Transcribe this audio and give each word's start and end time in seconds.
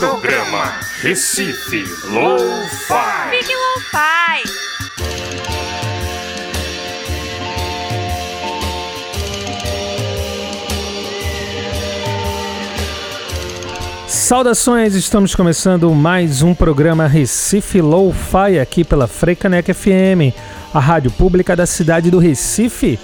Programa 0.00 0.80
Recife 1.02 1.84
Lo-Fi. 2.04 3.36
Fique 3.36 3.54
Lo-Fi. 3.54 4.50
Saudações, 14.08 14.94
estamos 14.94 15.34
começando 15.34 15.94
mais 15.94 16.40
um 16.40 16.54
programa 16.54 17.06
Recife 17.06 17.82
Lo-Fi 17.82 18.58
aqui 18.58 18.82
pela 18.82 19.06
Freicanec 19.06 19.74
FM, 19.74 20.34
a 20.72 20.80
rádio 20.80 21.10
pública 21.10 21.54
da 21.54 21.66
cidade 21.66 22.10
do 22.10 22.18
Recife. 22.18 22.98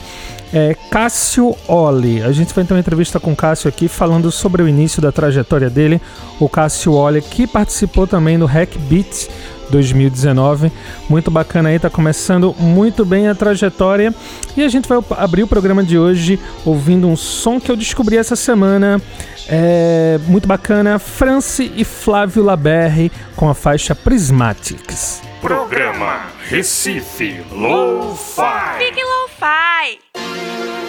é 0.54 0.76
Cássio 0.91 1.55
Oli. 1.68 2.21
A 2.21 2.32
gente 2.32 2.54
vai 2.54 2.63
ter 2.63 2.76
uma 2.76 2.80
entrevista 2.80 3.20
com 3.20 3.34
o 3.34 3.35
Cássio 3.35 3.68
aqui 3.68 3.88
falando 3.88 4.32
sobre 4.32 4.62
o 4.62 4.68
início 4.68 5.02
da 5.02 5.12
trajetória 5.12 5.70
dele. 5.70 5.99
O 6.40 6.48
Cássio 6.48 6.94
Oli, 6.94 7.24
que 7.24 7.48
participou 7.48 8.05
também 8.05 8.38
do 8.38 8.46
Hack 8.46 8.77
Beat 8.88 9.30
2019. 9.70 10.72
Muito 11.10 11.32
bacana 11.32 11.70
aí, 11.70 11.79
tá 11.79 11.90
começando 11.90 12.55
muito 12.60 13.05
bem 13.05 13.27
a 13.27 13.35
trajetória. 13.35 14.13
E 14.55 14.63
a 14.63 14.70
gente 14.70 14.88
vai 14.88 14.99
abrir 15.18 15.43
o 15.43 15.48
programa 15.48 15.84
de 15.84 15.98
hoje 15.98 16.40
ouvindo 16.65 17.07
um 17.07 17.15
som 17.15 17.60
que 17.60 17.71
eu 17.71 17.76
descobri 17.76 18.18
essa 18.18 18.35
semana. 18.35 19.01
É 19.48 20.20
muito 20.27 20.48
bacana, 20.48 20.98
France 20.99 21.71
e 21.76 21.84
Flávio 21.84 22.43
Laberre 22.43 23.12
com 23.35 23.49
a 23.49 23.54
faixa 23.54 23.93
Prismatics. 23.93 25.21
Programa 25.41 26.27
Recife 26.48 27.43
Lo-Fi. 27.51 28.77
Fique 28.77 29.01
Lo-Fi. 29.04 29.99
Programa 30.13 30.82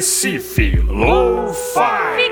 Recife 0.00 0.80
Lo-Fi. 0.88 2.29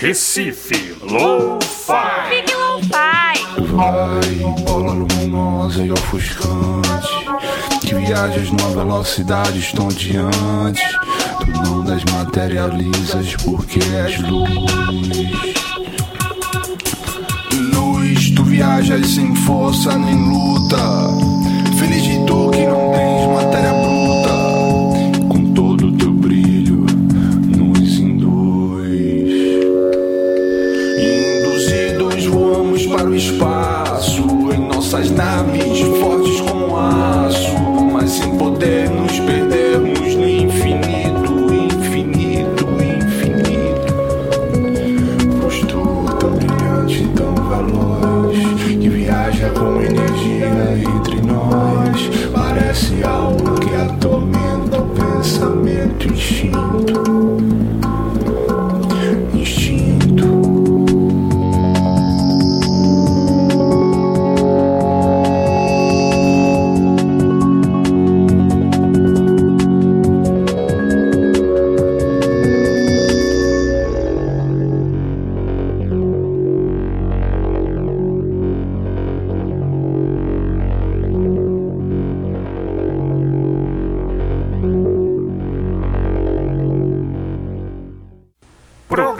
Recife 0.00 0.96
Lo-Fi. 1.02 1.69
Vai, 3.80 4.62
bola 4.64 4.92
luminosa 4.92 5.82
e 5.82 5.90
ofuscante 5.90 7.08
Que 7.80 7.94
viajas 7.94 8.50
numa 8.50 8.70
velocidade 8.70 9.58
estonteante 9.58 10.82
Tu 11.40 11.50
não 11.64 11.82
desmaterializas 11.82 13.34
porque 13.36 13.78
és 13.78 14.20
luz. 14.20 14.50
Luz, 17.72 18.30
tu 18.36 18.44
viajas 18.44 19.08
sem 19.08 19.34
força 19.34 19.96
nem 19.96 20.14
luta. 20.14 20.76
Feliz 21.78 22.02
de 22.02 22.24
tu 22.26 22.50
que 22.50 22.66
não 22.66 22.79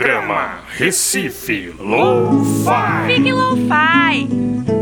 Programa 0.01 0.63
Recife 0.79 1.75
Lo-Fi. 1.77 3.05
Fique 3.05 3.31
Lo-Fi. 3.31 4.80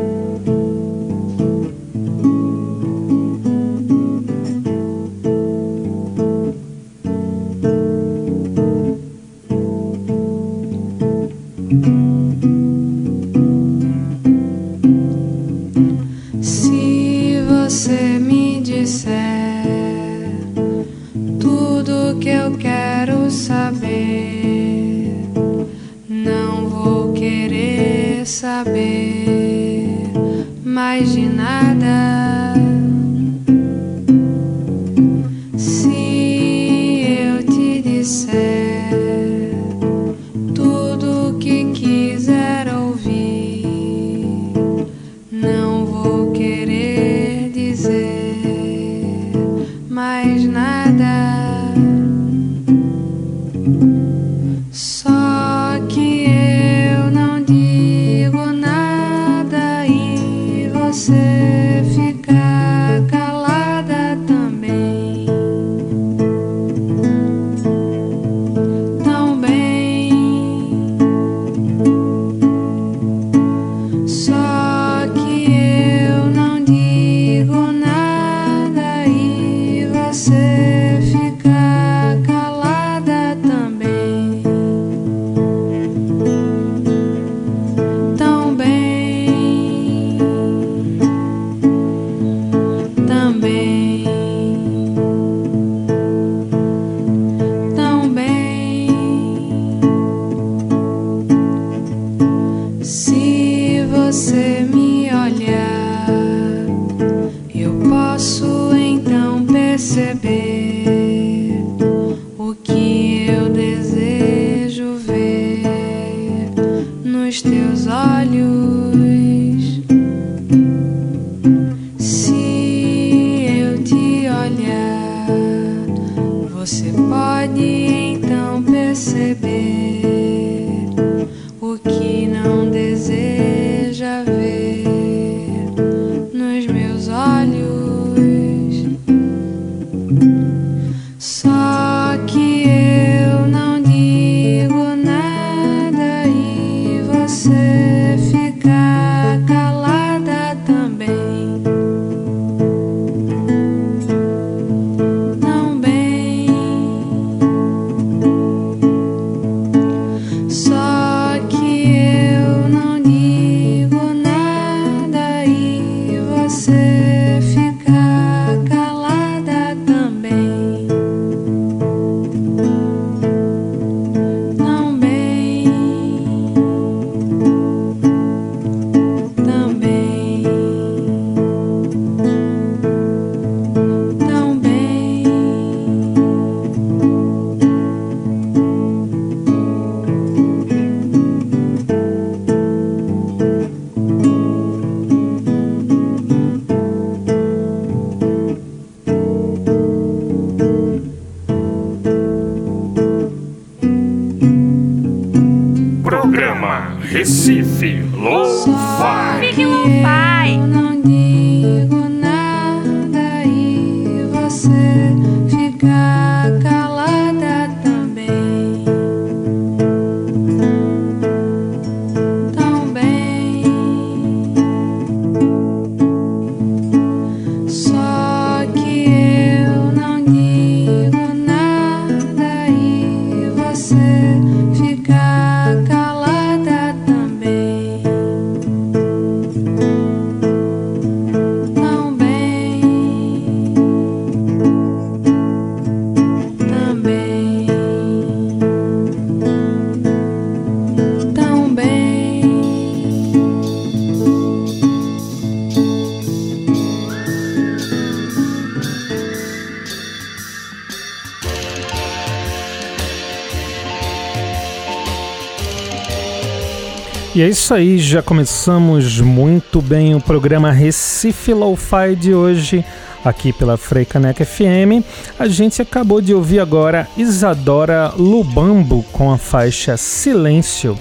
É 267.49 267.51
isso 267.51 267.73
aí, 267.73 267.97
já 267.97 268.21
começamos 268.21 269.19
muito 269.19 269.81
bem 269.81 270.13
o 270.13 270.21
programa 270.21 270.71
Recife 270.71 271.51
Lo-Fi 271.51 272.15
de 272.15 272.31
hoje, 272.31 272.85
aqui 273.25 273.51
pela 273.51 273.75
Freicaneca 273.75 274.45
FM. 274.45 275.03
A 275.39 275.47
gente 275.47 275.81
acabou 275.81 276.21
de 276.21 276.31
ouvir 276.31 276.59
agora 276.59 277.07
Isadora 277.17 278.13
Lubambo 278.15 279.01
com 279.11 279.31
a 279.31 279.37
faixa 279.39 279.97
Silêncio. 279.97 280.95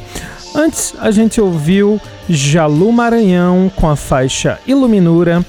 Antes, 0.55 0.95
a 0.99 1.11
gente 1.11 1.39
ouviu 1.39 2.01
Jalu 2.31 2.91
Maranhão 2.93 3.71
com 3.77 3.87
a 3.87 3.95
faixa 3.95 4.59
Iluminura. 4.67 5.45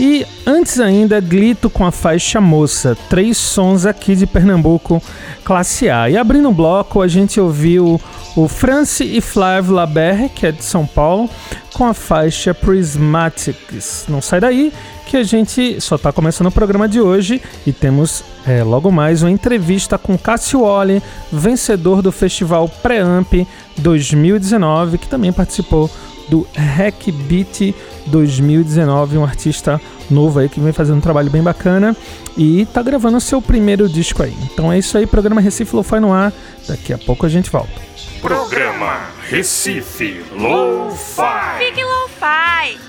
E 0.00 0.24
antes 0.46 0.78
ainda, 0.78 1.20
Glito 1.20 1.68
com 1.68 1.84
a 1.84 1.90
faixa 1.90 2.40
Moça, 2.40 2.96
três 3.08 3.36
sons 3.36 3.84
aqui 3.84 4.14
de 4.14 4.26
Pernambuco, 4.26 5.02
classe 5.42 5.90
A. 5.90 6.08
E 6.08 6.16
abrindo 6.16 6.48
o 6.48 6.54
bloco, 6.54 7.02
a 7.02 7.08
gente 7.08 7.40
ouviu 7.40 8.00
o 8.36 8.46
France 8.46 9.02
e 9.02 9.20
Flávio 9.20 9.74
Laberre, 9.74 10.28
que 10.28 10.46
é 10.46 10.52
de 10.52 10.62
São 10.62 10.86
Paulo, 10.86 11.28
com 11.74 11.84
a 11.84 11.92
faixa 11.92 12.54
Prismatics. 12.54 14.04
Não 14.08 14.22
sai 14.22 14.38
daí, 14.38 14.72
que 15.04 15.16
a 15.16 15.24
gente 15.24 15.80
só 15.80 15.96
está 15.96 16.12
começando 16.12 16.46
o 16.46 16.52
programa 16.52 16.88
de 16.88 17.00
hoje 17.00 17.42
e 17.66 17.72
temos 17.72 18.22
é, 18.46 18.62
logo 18.62 18.92
mais 18.92 19.22
uma 19.22 19.30
entrevista 19.32 19.98
com 19.98 20.16
Cássio 20.16 20.60
Oli, 20.60 21.02
vencedor 21.32 22.02
do 22.02 22.12
festival 22.12 22.68
Preamp 22.68 23.32
2019, 23.78 24.98
que 24.98 25.08
também 25.08 25.32
participou 25.32 25.90
do 26.28 26.46
Hack 26.54 27.10
Beat 27.10 27.74
2019, 28.06 29.18
um 29.18 29.24
artista 29.24 29.80
novo 30.10 30.38
aí 30.38 30.48
que 30.48 30.60
vem 30.60 30.72
fazendo 30.72 30.98
um 30.98 31.00
trabalho 31.00 31.30
bem 31.30 31.42
bacana 31.42 31.96
e 32.36 32.66
tá 32.66 32.82
gravando 32.82 33.20
seu 33.20 33.42
primeiro 33.42 33.88
disco 33.88 34.22
aí. 34.22 34.34
Então 34.44 34.72
é 34.72 34.78
isso 34.78 34.96
aí, 34.96 35.06
programa 35.06 35.40
Recife 35.40 35.74
Lo-Fi 35.74 36.00
no 36.00 36.12
ar. 36.12 36.32
Daqui 36.66 36.92
a 36.92 36.98
pouco 36.98 37.26
a 37.26 37.28
gente 37.28 37.50
volta. 37.50 37.88
Programa 38.20 39.00
Recife 39.28 40.24
Lo-Fi. 40.32 41.58
Fique 41.58 41.82
Lo-Fi. 41.82 42.88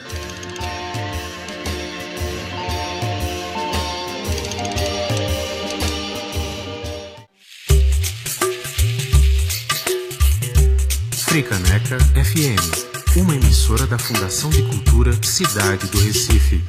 Fricaneca 11.29 11.99
FM, 12.15 12.88
uma 13.17 13.35
emissora 13.35 13.87
da 13.87 13.97
Fundação 13.97 14.49
de 14.51 14.61
Cultura 14.61 15.11
Cidade 15.23 15.87
do 15.87 15.99
Recife. 15.99 16.63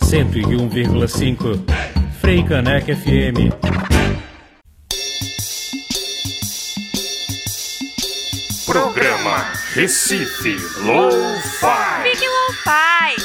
101,5 0.00 1.60
Freicaneca 2.20 2.94
FM. 2.94 3.50
Programa 8.64 9.52
Recife 9.72 10.56
Lo-Fi. 10.84 12.02
Fique 12.02 12.28
Lo-Fi. 12.28 13.23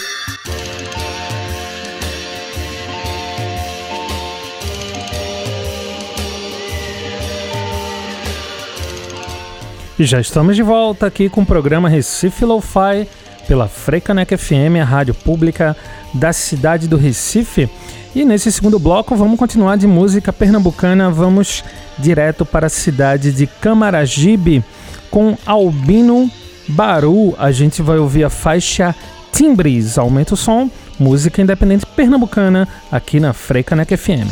E 10.00 10.06
já 10.06 10.22
estamos 10.22 10.56
de 10.56 10.64
volta 10.64 11.08
aqui 11.08 11.28
com 11.28 11.42
o 11.42 11.46
programa 11.46 11.90
Recife 11.90 12.46
Lo-Fi 12.46 13.06
pela 13.46 13.68
Frecanec 13.68 14.38
FM, 14.38 14.80
a 14.82 14.86
rádio 14.86 15.14
pública 15.14 15.76
da 16.14 16.32
cidade 16.32 16.88
do 16.88 16.96
Recife. 16.96 17.70
E 18.16 18.24
nesse 18.24 18.50
segundo 18.50 18.80
bloco 18.80 19.14
vamos 19.14 19.38
continuar 19.38 19.76
de 19.76 19.86
música 19.86 20.32
pernambucana, 20.32 21.12
vamos 21.12 21.66
direto 21.98 22.46
para 22.46 22.68
a 22.68 22.70
cidade 22.70 23.34
de 23.34 23.46
Camaragibe 23.46 24.64
com 25.12 25.38
Albino 25.46 26.32
Baru. 26.70 27.36
A 27.38 27.52
gente 27.52 27.82
vai 27.82 27.98
ouvir 27.98 28.24
a 28.24 28.30
faixa 28.30 28.96
Timbres, 29.34 29.98
aumenta 29.98 30.34
o 30.34 30.38
som, 30.38 30.72
música 30.98 31.42
independente 31.42 31.86
pernambucana 31.86 32.66
aqui 32.90 33.20
na 33.20 33.34
Frecanec 33.34 33.98
FM. 33.98 34.32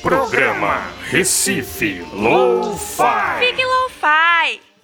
Programa 0.00 0.82
Recife 1.10 2.04
Lo-Fi. 2.12 3.40
Fique 3.40 3.64
Lo-Fi. 3.64 4.75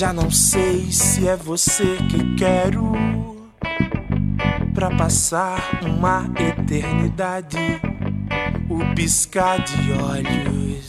Já 0.00 0.14
não 0.14 0.30
sei 0.30 0.90
se 0.90 1.28
é 1.28 1.36
você 1.36 1.98
que 2.08 2.34
quero 2.34 2.90
pra 4.72 4.90
passar 4.96 5.78
uma 5.82 6.24
eternidade, 6.38 7.58
o 8.70 8.94
piscar 8.94 9.62
de 9.62 9.92
olhos. 9.92 10.88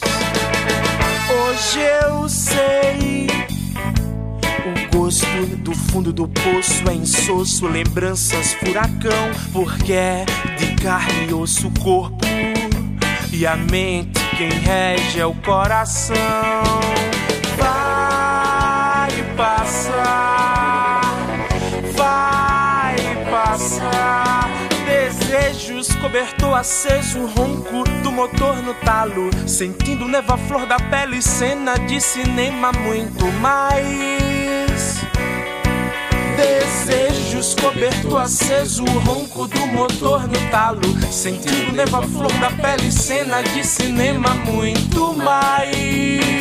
Hoje 1.29 1.79
eu 2.05 2.29
sei, 2.29 3.27
o 4.65 4.97
gosto 4.97 5.57
do 5.57 5.75
fundo 5.75 6.13
do 6.13 6.25
poço 6.29 6.89
é 6.89 6.93
insosso, 6.93 7.67
lembranças 7.67 8.53
furacão, 8.53 9.29
porque 9.51 9.91
é 9.91 10.23
de 10.57 10.73
carne 10.81 11.31
e 11.31 11.33
osso 11.33 11.67
o 11.67 11.79
corpo 11.81 12.25
e 13.33 13.45
a 13.45 13.57
mente 13.57 14.21
quem 14.37 14.51
rege 14.51 15.19
é 15.19 15.25
o 15.25 15.35
coração. 15.35 16.15
Vai 17.57 17.90
passar, 19.41 21.01
vai 21.95 22.95
passar. 23.31 24.51
Desejos, 24.85 25.87
cobertor 25.95 26.55
aceso, 26.55 27.25
ronco 27.25 27.83
do 28.03 28.11
motor 28.11 28.61
no 28.61 28.75
talo. 28.75 29.31
Sentindo 29.47 30.07
neva 30.07 30.37
flor 30.37 30.67
da 30.67 30.77
pele, 30.77 31.21
cena 31.23 31.75
de 31.79 31.99
cinema, 31.99 32.71
muito 32.71 33.25
mais. 33.41 35.01
Desejos, 36.37 37.55
cobertor 37.55 38.21
aceso, 38.21 38.83
o 38.83 38.99
ronco 38.99 39.47
do 39.47 39.65
motor 39.67 40.27
no 40.27 40.51
talo. 40.51 40.81
Sentindo 41.11 41.71
neva 41.71 42.03
flor 42.03 42.31
da 42.33 42.51
pele, 42.51 42.91
cena 42.91 43.41
de 43.41 43.65
cinema, 43.65 44.35
muito 44.35 45.15
mais. 45.15 46.40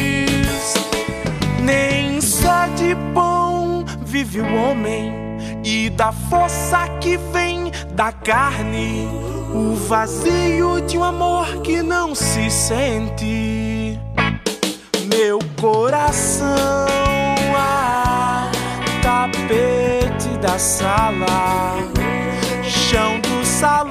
Nem 1.71 2.21
só 2.21 2.67
de 2.75 2.97
bom 3.15 3.85
vive 4.05 4.41
o 4.41 4.55
homem, 4.57 5.15
e 5.63 5.89
da 5.89 6.11
força 6.11 6.89
que 7.01 7.17
vem 7.33 7.71
da 7.93 8.11
carne, 8.11 9.07
o 9.55 9.77
vazio 9.77 10.81
de 10.81 10.99
um 10.99 11.05
amor 11.05 11.63
que 11.63 11.81
não 11.81 12.13
se 12.13 12.51
sente. 12.51 14.01
Meu 15.15 15.39
coração, 15.61 16.49
ah, 17.57 18.51
tapete 19.01 20.37
da 20.41 20.59
sala, 20.59 21.77
chão 22.65 23.21
do 23.21 23.47
salão, 23.47 23.91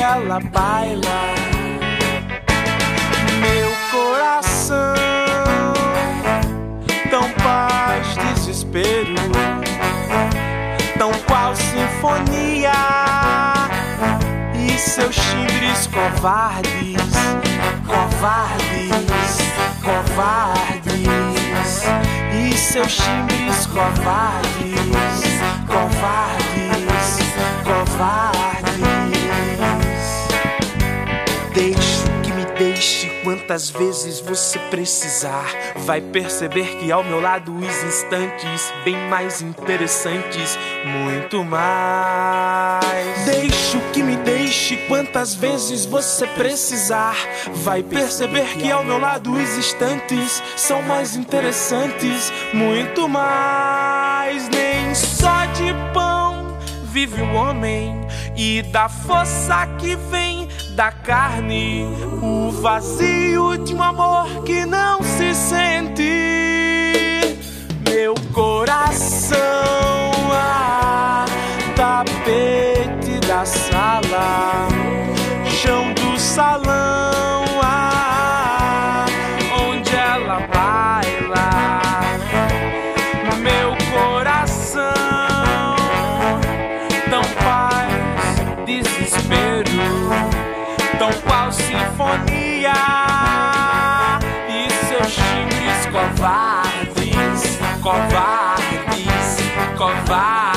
ela 0.00 0.40
baila. 0.40 1.37
Coração, 4.68 5.72
tão 7.10 7.30
paz, 7.32 8.16
desespero, 8.16 9.14
tão 10.98 11.12
qual 11.26 11.56
sinfonia. 11.56 12.72
E 14.54 14.78
seus 14.78 15.16
timbres 15.16 15.86
covardes, 15.86 17.02
covardes, 17.86 19.38
covardes. 19.82 21.08
E 22.32 22.56
seus 22.56 22.96
timbres 22.96 23.66
covardes, 23.66 25.40
covardes, 25.66 27.18
covardes. 27.64 28.47
Quantas 33.48 33.70
vezes 33.70 34.20
você 34.20 34.58
precisar. 34.58 35.50
Vai 35.76 36.02
perceber 36.02 36.76
que 36.76 36.92
ao 36.92 37.02
meu 37.02 37.18
lado 37.18 37.56
os 37.56 37.82
instantes 37.82 38.70
bem 38.84 39.08
mais 39.08 39.40
interessantes, 39.40 40.58
muito 40.84 41.42
mais. 41.42 42.84
Deixe 43.24 43.78
que 43.94 44.02
me 44.02 44.16
deixe 44.18 44.76
quantas 44.86 45.34
vezes 45.34 45.86
você 45.86 46.26
precisar. 46.26 47.16
Vai 47.54 47.82
perceber 47.82 48.58
que 48.58 48.70
ao 48.70 48.84
meu 48.84 48.98
lado 48.98 49.32
os 49.32 49.56
instantes 49.56 50.42
são 50.54 50.82
mais 50.82 51.16
interessantes, 51.16 52.30
muito 52.52 53.08
mais. 53.08 54.46
Nem 54.50 54.94
só 54.94 55.46
de 55.54 55.72
pão 55.94 56.58
vive 56.92 57.22
o 57.22 57.32
homem 57.32 57.98
e 58.36 58.60
da 58.60 58.90
força 58.90 59.66
que 59.78 59.96
vem 59.96 60.27
da 60.78 60.92
carne, 60.92 61.88
o 62.22 62.52
vazio 62.52 63.58
de 63.58 63.74
um 63.74 63.82
amor 63.82 64.44
que 64.44 64.64
não 64.64 65.02
se 65.02 65.34
sente. 65.34 66.06
Meu 67.90 68.14
coração, 68.32 69.36
ah, 70.32 71.24
tapete 71.74 73.18
da 73.26 73.44
sala, 73.44 74.68
chão 75.50 75.92
do 75.94 76.16
salão, 76.16 77.27
covardes, 99.78 100.47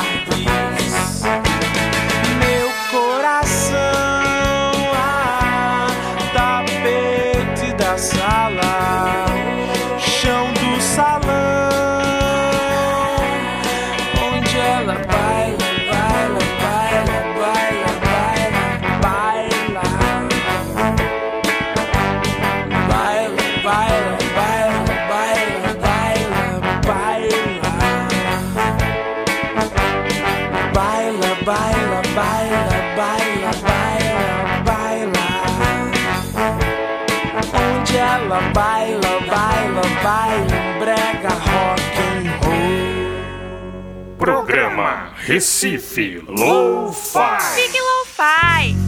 Programa 44.22 45.14
Recife 45.26 46.22
Lo-Fi. 46.28 47.40
Fique 47.56 47.78
Lo-Fi. 47.80 48.81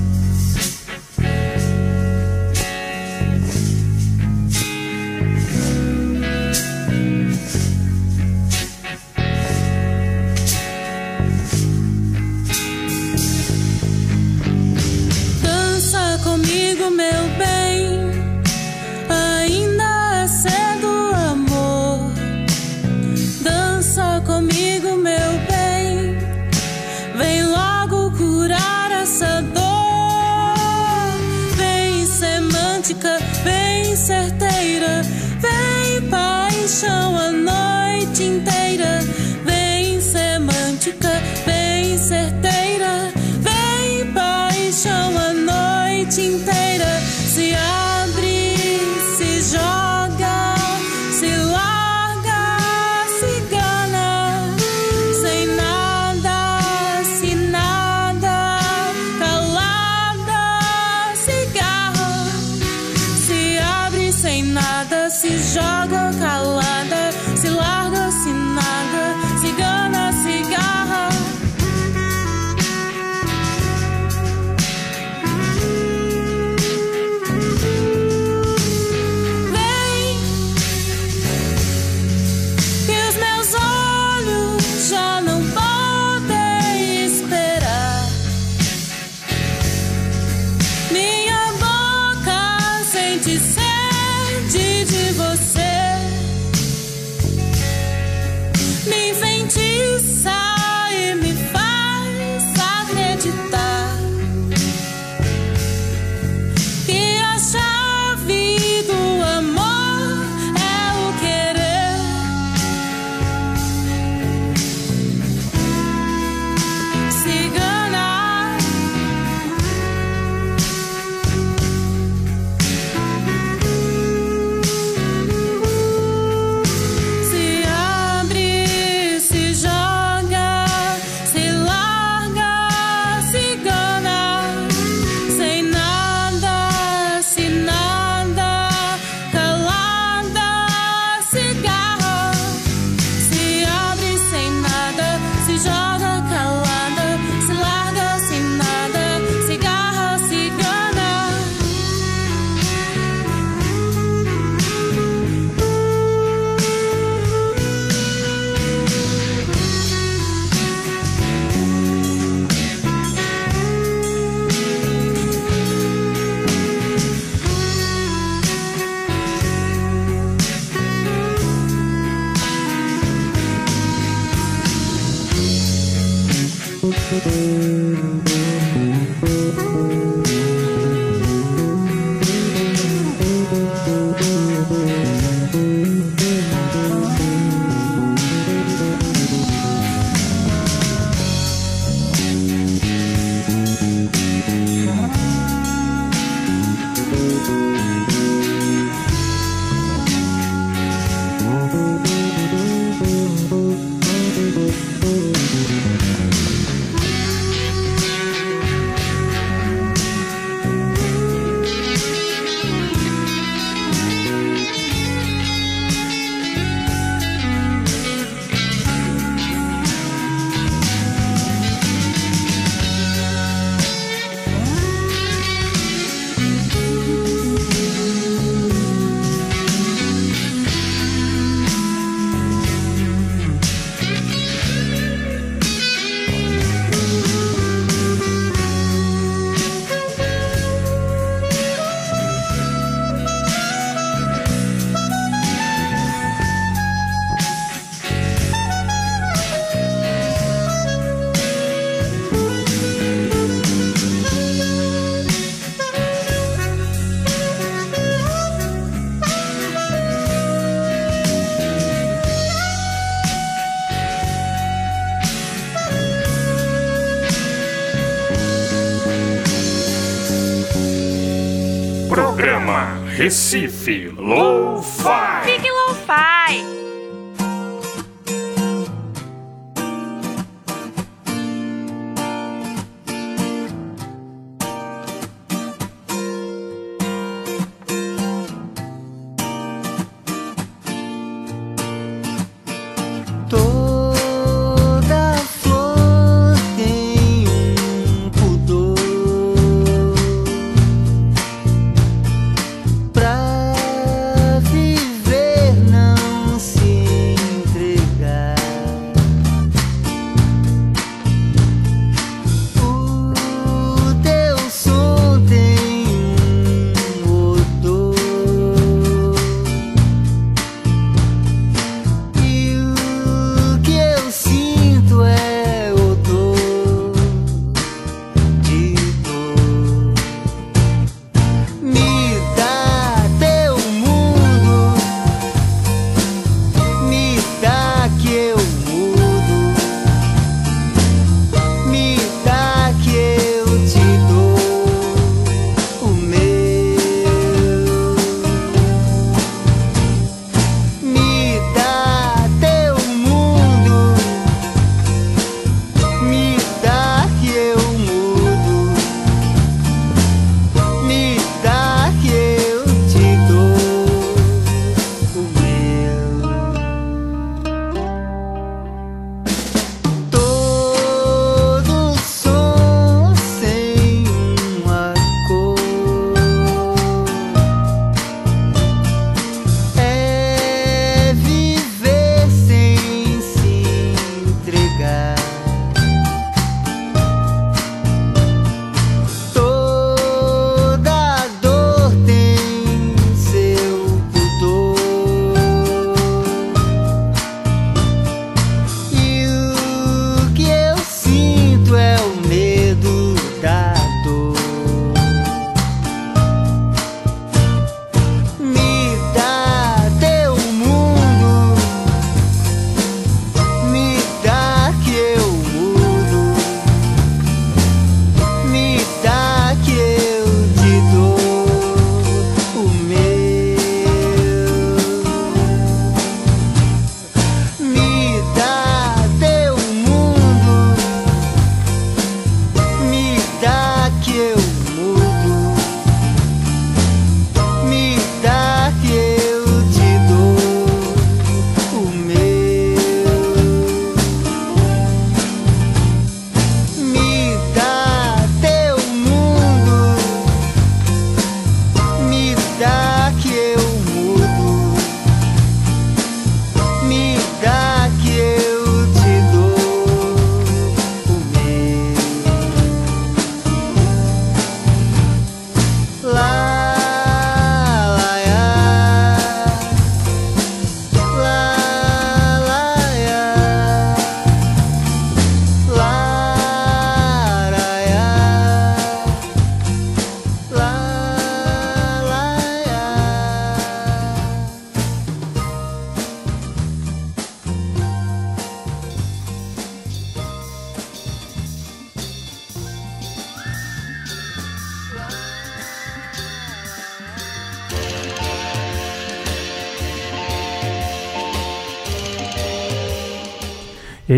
Recife 273.24 274.12
Lo-Fi. 274.18 274.43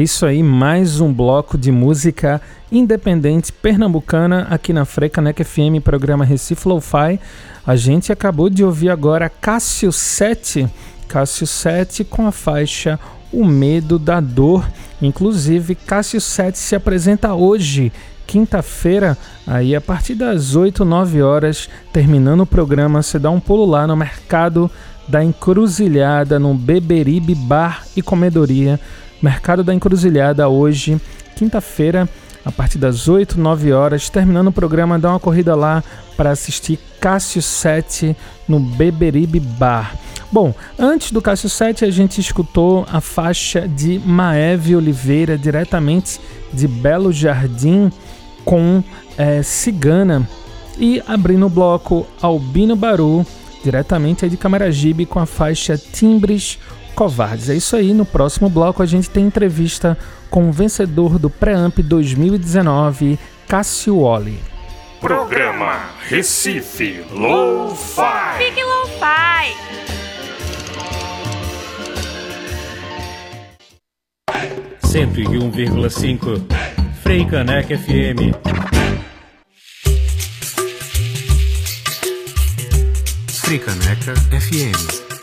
Isso 0.06 0.24
aí, 0.24 0.40
mais 0.40 1.00
um 1.00 1.12
bloco 1.12 1.58
de 1.58 1.72
música 1.72 2.40
independente 2.70 3.52
pernambucana 3.52 4.46
aqui 4.48 4.72
na 4.72 4.84
Frecanec 4.84 5.42
FM, 5.42 5.82
programa 5.82 6.24
Recife 6.24 6.68
Lo-Fi. 6.68 7.18
A 7.66 7.74
gente 7.74 8.12
acabou 8.12 8.48
de 8.48 8.62
ouvir 8.62 8.88
agora 8.88 9.28
Cássio 9.28 9.90
7, 9.90 10.68
Cássio 11.08 11.44
7 11.44 12.04
com 12.04 12.24
a 12.24 12.30
faixa 12.30 13.00
O 13.32 13.44
Medo 13.44 13.98
da 13.98 14.20
Dor. 14.20 14.64
Inclusive, 15.02 15.74
Cássio 15.74 16.20
7 16.20 16.56
se 16.56 16.76
apresenta 16.76 17.34
hoje, 17.34 17.92
quinta-feira, 18.28 19.18
aí 19.44 19.74
a 19.74 19.80
partir 19.80 20.14
das 20.14 20.54
8, 20.54 20.84
9 20.84 21.20
horas, 21.20 21.68
terminando 21.92 22.42
o 22.42 22.46
programa, 22.46 23.02
você 23.02 23.18
dá 23.18 23.28
um 23.28 23.40
pulo 23.40 23.66
lá 23.66 23.88
no 23.88 23.96
mercado 23.96 24.70
da 25.08 25.24
Encruzilhada, 25.24 26.38
no 26.38 26.54
Beberibe 26.54 27.34
Bar 27.34 27.84
e 27.96 28.02
Comedoria 28.02 28.78
Mercado 29.22 29.64
da 29.64 29.74
Encruzilhada 29.74 30.48
hoje, 30.48 31.00
quinta-feira, 31.36 32.08
a 32.44 32.52
partir 32.52 32.78
das 32.78 33.08
8, 33.08 33.40
9 33.40 33.72
horas. 33.72 34.08
Terminando 34.08 34.48
o 34.48 34.52
programa, 34.52 34.98
dá 34.98 35.10
uma 35.10 35.20
corrida 35.20 35.54
lá 35.54 35.82
para 36.16 36.30
assistir 36.30 36.78
Cássio 37.00 37.42
7 37.42 38.16
no 38.48 38.60
Beberibe 38.60 39.40
Bar. 39.40 39.96
Bom, 40.30 40.54
antes 40.78 41.12
do 41.12 41.22
Cássio 41.22 41.48
7, 41.48 41.84
a 41.84 41.90
gente 41.90 42.20
escutou 42.20 42.86
a 42.90 43.00
faixa 43.00 43.66
de 43.66 43.98
Maeve 43.98 44.76
Oliveira, 44.76 45.38
diretamente 45.38 46.20
de 46.52 46.66
Belo 46.66 47.12
Jardim, 47.12 47.90
com 48.44 48.82
é, 49.16 49.42
Cigana. 49.42 50.28
E 50.78 51.02
abrindo 51.06 51.46
o 51.46 51.50
bloco 51.50 52.06
Albino 52.20 52.76
Baru, 52.76 53.24
diretamente 53.64 54.28
de 54.28 54.36
Camaragibe, 54.36 55.06
com 55.06 55.18
a 55.18 55.26
faixa 55.26 55.78
Timbres 55.78 56.58
covardes. 56.96 57.48
É 57.48 57.54
isso 57.54 57.76
aí. 57.76 57.94
No 57.94 58.04
próximo 58.04 58.48
bloco 58.48 58.82
a 58.82 58.86
gente 58.86 59.08
tem 59.08 59.26
entrevista 59.26 59.96
com 60.28 60.48
o 60.48 60.52
vencedor 60.52 61.18
do 61.18 61.30
Preamp 61.30 61.78
2019, 61.78 63.16
Cássio 63.46 63.98
Oli. 63.98 64.40
Programa 65.00 65.90
Recife 66.08 67.04
Low-Fi. 67.12 68.38
Fique 68.38 68.62
Lo-Fi. 68.64 69.54
Cento 74.82 75.20
e 75.20 75.38
um 75.38 75.50
vírgula 75.50 75.90
cinco. 75.90 76.30
Freicaneca 77.02 77.78
FM. 77.78 78.34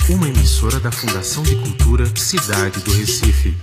Uma 0.09 0.27
emissora 0.27 0.81
da 0.81 0.91
Fundação 0.91 1.43
de 1.43 1.55
Cultura 1.55 2.05
Cidade 2.17 2.81
do 2.81 2.91
Recife. 2.91 3.55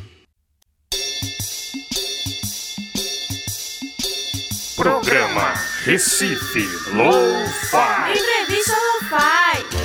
Programa 4.74 5.52
Recife 5.84 6.66
Lo-Fi. 6.94 8.18
Entrevista 8.18 8.72
Lo-Fi. 8.72 9.79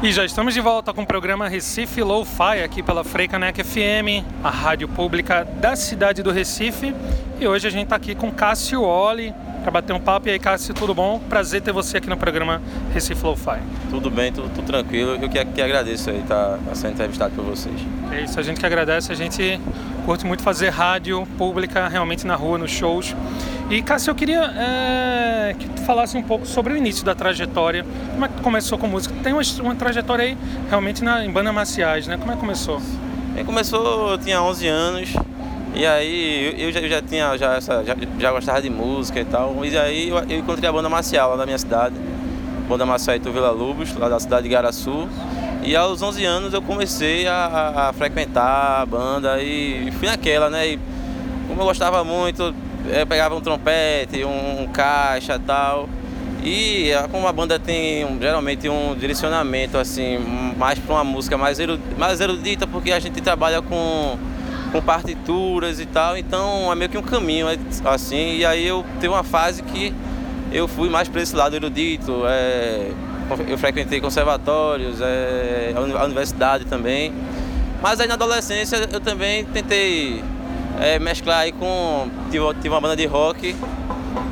E 0.00 0.12
já 0.12 0.24
estamos 0.24 0.54
de 0.54 0.60
volta 0.60 0.94
com 0.94 1.02
o 1.02 1.06
programa 1.06 1.48
Recife 1.48 2.00
Lo-Fi 2.04 2.62
aqui 2.62 2.84
pela 2.84 3.02
Freicanec 3.02 3.64
FM, 3.64 4.24
a 4.44 4.48
rádio 4.48 4.86
pública 4.86 5.44
da 5.44 5.74
cidade 5.74 6.22
do 6.22 6.30
Recife. 6.30 6.94
E 7.40 7.48
hoje 7.48 7.66
a 7.66 7.70
gente 7.70 7.84
está 7.84 7.96
aqui 7.96 8.14
com 8.14 8.30
Cássio 8.30 8.82
Oli 8.82 9.34
para 9.62 9.70
bater 9.70 9.92
um 9.92 10.00
papo. 10.00 10.28
E 10.28 10.32
aí, 10.32 10.38
Cássio, 10.38 10.74
tudo 10.74 10.94
bom? 10.94 11.18
Prazer 11.28 11.60
ter 11.60 11.72
você 11.72 11.98
aqui 11.98 12.08
no 12.08 12.16
programa 12.16 12.60
Recife 12.92 13.24
Lo-Fi. 13.24 13.60
Tudo 13.90 14.10
bem, 14.10 14.32
tudo, 14.32 14.48
tudo, 14.54 14.66
tranquilo. 14.66 15.16
Eu 15.20 15.28
que, 15.28 15.44
que 15.44 15.62
agradeço 15.62 16.10
aí 16.10 16.20
estar 16.20 16.58
tá, 16.58 16.74
sendo 16.74 16.92
entrevistado 16.92 17.34
por 17.34 17.44
vocês. 17.44 17.74
É 18.10 18.22
isso, 18.22 18.38
a 18.38 18.42
gente 18.42 18.60
que 18.60 18.66
agradece. 18.66 19.12
A 19.12 19.14
gente 19.14 19.60
curte 20.04 20.26
muito 20.26 20.42
fazer 20.42 20.70
rádio 20.70 21.26
pública 21.36 21.88
realmente 21.88 22.26
na 22.26 22.34
rua, 22.34 22.58
nos 22.58 22.70
shows. 22.70 23.14
E 23.70 23.82
Cássio, 23.82 24.10
eu 24.10 24.14
queria 24.14 24.40
é, 24.40 25.54
que 25.58 25.68
tu 25.68 25.82
falasse 25.82 26.16
um 26.16 26.22
pouco 26.22 26.46
sobre 26.46 26.72
o 26.72 26.76
início 26.76 27.04
da 27.04 27.14
trajetória. 27.14 27.84
Como 28.12 28.24
é 28.24 28.28
que 28.28 28.34
tu 28.34 28.42
começou 28.42 28.78
com 28.78 28.86
música? 28.86 29.14
Tem 29.22 29.32
uma, 29.32 29.42
uma 29.60 29.74
trajetória 29.74 30.24
aí 30.24 30.38
realmente 30.68 31.04
na, 31.04 31.24
em 31.24 31.30
banda 31.30 31.52
marciais, 31.52 32.06
né? 32.06 32.16
Como 32.16 32.32
é 32.32 32.34
que 32.34 32.40
começou? 32.40 32.80
Começou, 33.44 34.10
eu 34.10 34.18
tinha 34.18 34.42
11 34.42 34.66
anos. 34.66 35.12
E 35.78 35.86
aí 35.86 36.56
eu, 36.58 36.72
já, 36.72 36.80
eu 36.80 36.88
já 36.88 37.00
tinha 37.00 37.38
já, 37.38 37.54
essa, 37.54 37.84
já, 37.84 37.94
já, 38.18 38.32
gostava 38.32 38.60
de 38.60 38.68
música 38.68 39.20
e 39.20 39.24
tal. 39.24 39.64
E 39.64 39.78
aí 39.78 40.08
eu, 40.08 40.16
eu, 40.28 40.38
encontrei 40.40 40.68
a 40.68 40.72
banda 40.72 40.88
marcial 40.88 41.30
lá 41.30 41.36
na 41.36 41.46
minha 41.46 41.56
cidade. 41.56 41.94
Banda 42.68 42.84
marcial 42.84 43.14
Itu 43.14 43.30
Vila 43.30 43.52
Lobos, 43.52 43.94
lá 43.94 44.08
da 44.08 44.18
cidade 44.18 44.42
de 44.42 44.48
Garaçu. 44.48 45.08
E 45.62 45.76
aos 45.76 46.02
11 46.02 46.24
anos 46.24 46.52
eu 46.52 46.60
comecei 46.60 47.28
a, 47.28 47.32
a, 47.32 47.88
a 47.90 47.92
frequentar 47.92 48.82
a 48.82 48.86
banda 48.86 49.40
e 49.40 49.92
fui 50.00 50.08
naquela, 50.08 50.50
né? 50.50 50.66
E 50.66 50.80
como 51.46 51.60
eu 51.60 51.66
gostava 51.66 52.02
muito, 52.02 52.52
eu 52.88 53.06
pegava 53.06 53.36
um 53.36 53.40
trompete, 53.40 54.24
um, 54.24 54.62
um 54.62 54.66
caixa 54.66 55.36
e 55.36 55.38
tal. 55.38 55.88
E 56.42 56.90
como 57.12 57.28
a 57.28 57.32
banda 57.32 57.56
tem 57.56 58.04
geralmente 58.20 58.68
um 58.68 58.96
direcionamento 58.96 59.78
assim, 59.78 60.18
mais 60.56 60.76
para 60.76 60.96
uma 60.96 61.04
música 61.04 61.38
mais, 61.38 61.60
erudita, 61.60 61.94
mais 61.96 62.20
erudita, 62.20 62.66
porque 62.66 62.90
a 62.90 62.98
gente 62.98 63.20
trabalha 63.20 63.62
com, 63.62 64.18
com 64.72 64.82
partituras 64.82 65.80
e 65.80 65.86
tal, 65.86 66.16
então 66.16 66.70
é 66.70 66.74
meio 66.74 66.90
que 66.90 66.98
um 66.98 67.02
caminho 67.02 67.46
assim. 67.84 68.36
E 68.36 68.44
aí 68.44 68.66
eu 68.66 68.84
tenho 69.00 69.12
uma 69.12 69.22
fase 69.22 69.62
que 69.62 69.94
eu 70.52 70.66
fui 70.68 70.88
mais 70.88 71.08
para 71.08 71.22
esse 71.22 71.34
lado 71.34 71.56
erudito, 71.56 72.22
é, 72.26 72.90
eu 73.46 73.58
frequentei 73.58 74.00
conservatórios, 74.00 75.00
é, 75.00 75.72
a 75.74 76.04
universidade 76.04 76.64
também. 76.64 77.12
Mas 77.82 78.00
aí 78.00 78.08
na 78.08 78.14
adolescência 78.14 78.88
eu 78.90 79.00
também 79.00 79.44
tentei 79.44 80.22
é, 80.80 80.98
mesclar 80.98 81.40
aí 81.40 81.52
com. 81.52 82.08
Tive, 82.30 82.54
tive 82.54 82.68
uma 82.70 82.80
banda 82.80 82.96
de 82.96 83.06
rock, 83.06 83.54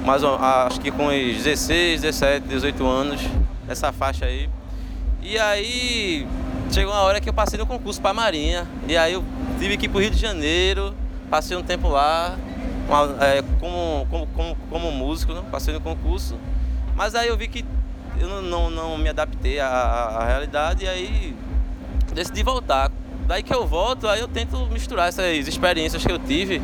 mas 0.05 0.23
acho 0.25 0.81
que 0.81 0.91
com 0.91 1.09
uns 1.09 1.43
16, 1.43 2.03
17, 2.03 2.49
18 2.49 2.87
anos, 2.87 3.21
essa 3.69 3.93
faixa 3.93 4.25
aí. 4.25 4.49
E 5.23 5.39
aí 5.39 6.27
chegou 6.71 6.93
uma 6.93 7.03
hora 7.03 7.21
que 7.21 7.29
eu 7.29 7.35
passei 7.35 7.59
no 7.59 7.67
concurso 7.67 8.01
para 8.01 8.15
Marinha. 8.15 8.67
E 8.89 8.97
aí 8.97 9.13
eu 9.13 9.25
tive 9.59 9.77
que 9.77 9.87
ir 9.87 9.89
pro 9.89 10.01
Rio 10.01 10.11
de 10.11 10.19
Janeiro, 10.19 10.95
passei 11.31 11.57
um 11.57 11.63
tempo 11.63 11.89
lá, 11.89 12.37
uma, 12.89 13.25
é, 13.25 13.43
como, 13.61 14.07
como, 14.11 14.27
como, 14.29 14.57
como 14.71 14.93
músico, 14.93 15.33
né? 15.33 15.43
passei 15.51 15.75
no 15.75 15.81
concurso. 15.81 16.37
Mas 16.95 17.15
aí 17.15 17.29
eu 17.29 17.37
vi 17.37 17.49
que 17.49 17.65
eu 18.19 18.29
não, 18.29 18.43
não, 18.43 18.71
não 18.71 18.99
me 18.99 19.09
adaptei 19.09 19.61
à, 19.61 19.69
à 19.69 20.25
realidade 20.27 20.85
e 20.85 20.89
aí 20.89 21.37
decidi 22.15 22.43
voltar 22.43 22.91
Daí 23.27 23.43
que 23.43 23.53
eu 23.53 23.67
volto, 23.67 24.07
aí 24.07 24.21
eu 24.21 24.29
tento 24.29 24.57
misturar 24.67 25.09
essas 25.09 25.49
experiências 25.49 26.05
que 26.05 26.13
eu 26.13 26.19
tive, 26.19 26.61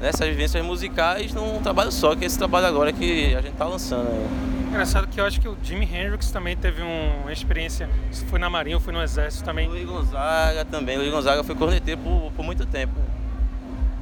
né, 0.00 0.08
essas 0.08 0.26
vivências 0.28 0.64
musicais 0.64 1.32
num 1.32 1.60
trabalho 1.62 1.92
só, 1.92 2.16
que 2.16 2.24
é 2.24 2.26
esse 2.26 2.36
trabalho 2.36 2.66
agora 2.66 2.92
que 2.92 3.32
a 3.34 3.40
gente 3.40 3.54
tá 3.54 3.64
lançando 3.64 4.08
aí. 4.08 4.59
Engraçado 4.70 5.08
que 5.08 5.20
eu 5.20 5.26
acho 5.26 5.40
que 5.40 5.48
o 5.48 5.56
Jimi 5.60 5.84
Hendrix 5.84 6.30
também 6.30 6.56
teve 6.56 6.80
um, 6.80 7.22
uma 7.22 7.32
experiência, 7.32 7.90
se 8.12 8.24
foi 8.26 8.38
na 8.38 8.48
Marinha 8.48 8.76
ou 8.76 8.80
foi 8.80 8.92
no 8.92 9.02
Exército 9.02 9.42
também. 9.42 9.66
Luiz 9.68 9.84
Gonzaga 9.84 10.64
também, 10.64 10.96
Luiz 10.96 11.10
Gonzaga 11.10 11.42
foi 11.42 11.56
corneteiro 11.56 12.00
por, 12.00 12.30
por 12.36 12.44
muito 12.44 12.64
tempo. 12.64 12.94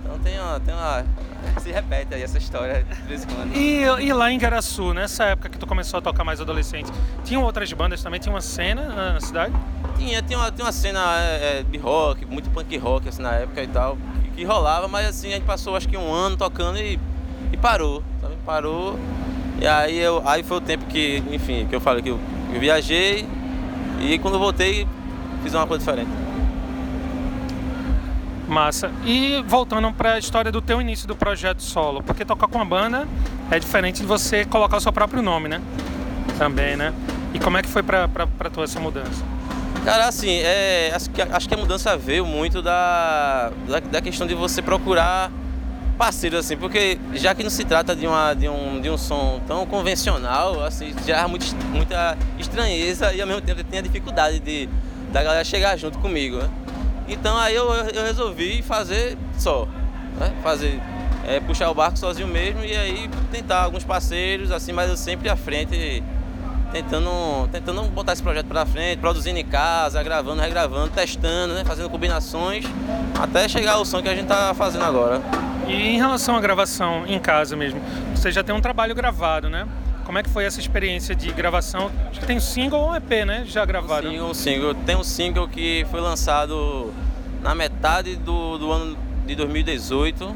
Então 0.04 0.18
tem 0.18 0.38
uma, 0.38 0.60
tem 0.60 0.74
uma. 0.74 1.06
Se 1.58 1.72
repete 1.72 2.14
aí 2.14 2.22
essa 2.22 2.36
história 2.36 2.84
de 2.84 3.02
vez 3.02 3.24
em 3.24 3.26
quando. 3.28 3.56
E, 3.56 3.80
e 4.06 4.12
lá 4.12 4.30
em 4.30 4.38
Garaçu, 4.38 4.92
nessa 4.92 5.24
época 5.24 5.48
que 5.48 5.58
tu 5.58 5.66
começou 5.66 5.98
a 5.98 6.00
tocar 6.02 6.22
mais 6.22 6.38
adolescente, 6.40 6.92
tinham 7.24 7.42
outras 7.42 7.72
bandas 7.72 8.02
também? 8.02 8.20
Tinha 8.20 8.34
uma 8.34 8.42
cena 8.42 8.88
na, 8.88 9.12
na 9.14 9.20
cidade? 9.20 9.54
Tinha, 9.96 10.20
tinha 10.20 10.38
uma, 10.38 10.52
tinha 10.52 10.66
uma 10.66 10.72
cena 10.72 11.00
é, 11.18 11.62
de 11.62 11.78
rock, 11.78 12.26
muito 12.26 12.50
punk 12.50 12.76
rock 12.76 13.08
assim 13.08 13.22
na 13.22 13.32
época 13.32 13.62
e 13.62 13.68
tal, 13.68 13.96
que, 14.22 14.30
que, 14.30 14.44
rolava, 14.44 14.86
mas 14.86 15.08
assim, 15.08 15.28
a 15.28 15.36
gente 15.36 15.46
passou 15.46 15.74
acho 15.74 15.88
que 15.88 15.96
um 15.96 16.12
ano 16.12 16.36
tocando 16.36 16.78
e, 16.78 17.00
e 17.52 17.56
parou, 17.56 18.02
sabe? 18.20 18.36
Parou. 18.44 18.98
E 19.60 19.66
aí, 19.66 19.98
eu, 19.98 20.22
aí 20.24 20.42
foi 20.42 20.58
o 20.58 20.60
tempo 20.60 20.84
que, 20.86 21.22
enfim, 21.32 21.66
que 21.68 21.74
eu 21.74 21.80
falei 21.80 22.02
que 22.02 22.10
eu, 22.10 22.20
eu 22.52 22.60
viajei 22.60 23.26
e 24.00 24.18
quando 24.18 24.38
voltei 24.38 24.86
fiz 25.42 25.54
uma 25.54 25.66
coisa 25.66 25.84
diferente. 25.84 26.10
Massa. 28.48 28.90
E 29.04 29.42
voltando 29.46 29.92
para 29.92 30.14
a 30.14 30.18
história 30.18 30.50
do 30.50 30.62
teu 30.62 30.80
início 30.80 31.06
do 31.06 31.14
projeto 31.14 31.62
solo, 31.62 32.02
porque 32.02 32.24
tocar 32.24 32.48
com 32.48 32.60
a 32.60 32.64
banda 32.64 33.06
é 33.50 33.58
diferente 33.58 34.00
de 34.00 34.06
você 34.06 34.44
colocar 34.44 34.78
o 34.78 34.80
seu 34.80 34.92
próprio 34.92 35.22
nome, 35.22 35.48
né? 35.48 35.60
Também, 36.38 36.76
né? 36.76 36.94
E 37.34 37.38
como 37.38 37.58
é 37.58 37.62
que 37.62 37.68
foi 37.68 37.82
para 37.82 38.08
tu 38.52 38.62
essa 38.62 38.80
mudança? 38.80 39.22
Cara, 39.84 40.06
assim, 40.06 40.30
é, 40.30 40.92
acho, 40.94 41.10
que, 41.10 41.22
acho 41.22 41.48
que 41.48 41.54
a 41.54 41.58
mudança 41.58 41.96
veio 41.96 42.24
muito 42.24 42.62
da, 42.62 43.50
da, 43.66 43.80
da, 43.80 44.00
questão 44.00 44.26
de 44.26 44.34
você 44.34 44.60
procurar 44.60 45.30
parceiros, 45.98 46.38
assim, 46.38 46.56
porque 46.56 46.98
já 47.14 47.34
que 47.34 47.42
não 47.42 47.50
se 47.50 47.64
trata 47.64 47.94
de, 47.94 48.06
uma, 48.06 48.32
de, 48.32 48.48
um, 48.48 48.80
de 48.80 48.88
um 48.88 48.96
som 48.96 49.40
tão 49.46 49.66
convencional, 49.66 50.62
assim, 50.62 50.94
já 51.04 51.24
há 51.24 51.28
muito, 51.28 51.44
muita 51.66 52.16
estranheza 52.38 53.12
e 53.12 53.20
ao 53.20 53.26
mesmo 53.26 53.42
tempo 53.42 53.62
tem 53.64 53.80
a 53.80 53.82
dificuldade 53.82 54.38
de, 54.38 54.68
da 55.12 55.22
galera 55.22 55.44
chegar 55.44 55.76
junto 55.76 55.98
comigo, 55.98 56.38
né? 56.38 56.48
Então 57.08 57.36
aí 57.36 57.54
eu, 57.54 57.68
eu 57.72 58.04
resolvi 58.04 58.62
fazer 58.62 59.18
só, 59.36 59.66
né? 60.20 60.32
fazer 60.42 60.80
é, 61.26 61.40
puxar 61.40 61.70
o 61.70 61.74
barco 61.74 61.98
sozinho 61.98 62.28
mesmo 62.28 62.64
e 62.64 62.76
aí 62.76 63.10
tentar 63.32 63.64
alguns 63.64 63.82
parceiros, 63.82 64.52
assim, 64.52 64.72
mas 64.72 64.88
eu 64.88 64.96
sempre 64.96 65.28
à 65.28 65.36
frente, 65.36 66.02
tentando, 66.70 67.48
tentando 67.50 67.82
botar 67.84 68.12
esse 68.12 68.22
projeto 68.22 68.46
pra 68.46 68.64
frente, 68.64 69.00
produzindo 69.00 69.38
em 69.38 69.44
casa, 69.44 70.02
gravando, 70.02 70.40
regravando, 70.40 70.90
testando, 70.90 71.54
né? 71.54 71.64
Fazendo 71.64 71.90
combinações, 71.90 72.64
até 73.20 73.48
chegar 73.48 73.72
ao 73.72 73.84
som 73.84 74.00
que 74.00 74.08
a 74.08 74.14
gente 74.14 74.26
tá 74.26 74.54
fazendo 74.54 74.84
agora. 74.84 75.20
E 75.68 75.88
em 75.88 75.98
relação 75.98 76.34
à 76.34 76.40
gravação 76.40 77.06
em 77.06 77.18
casa 77.18 77.54
mesmo, 77.54 77.78
você 78.14 78.32
já 78.32 78.42
tem 78.42 78.54
um 78.54 78.60
trabalho 78.60 78.94
gravado, 78.94 79.50
né? 79.50 79.68
Como 80.04 80.16
é 80.18 80.22
que 80.22 80.30
foi 80.30 80.44
essa 80.44 80.58
experiência 80.58 81.14
de 81.14 81.30
gravação? 81.30 81.90
Acho 82.10 82.20
que 82.20 82.26
tem 82.26 82.38
um 82.38 82.40
single 82.40 82.80
ou 82.80 82.96
EP, 82.96 83.26
né? 83.26 83.44
Já 83.46 83.66
gravado. 83.66 84.08
Single, 84.08 84.30
um 84.30 84.34
single. 84.34 84.74
Tem 84.74 84.96
um 84.96 85.04
single 85.04 85.46
que 85.46 85.86
foi 85.90 86.00
lançado 86.00 86.90
na 87.42 87.54
metade 87.54 88.16
do, 88.16 88.56
do 88.56 88.72
ano 88.72 88.96
de 89.26 89.34
2018, 89.34 90.34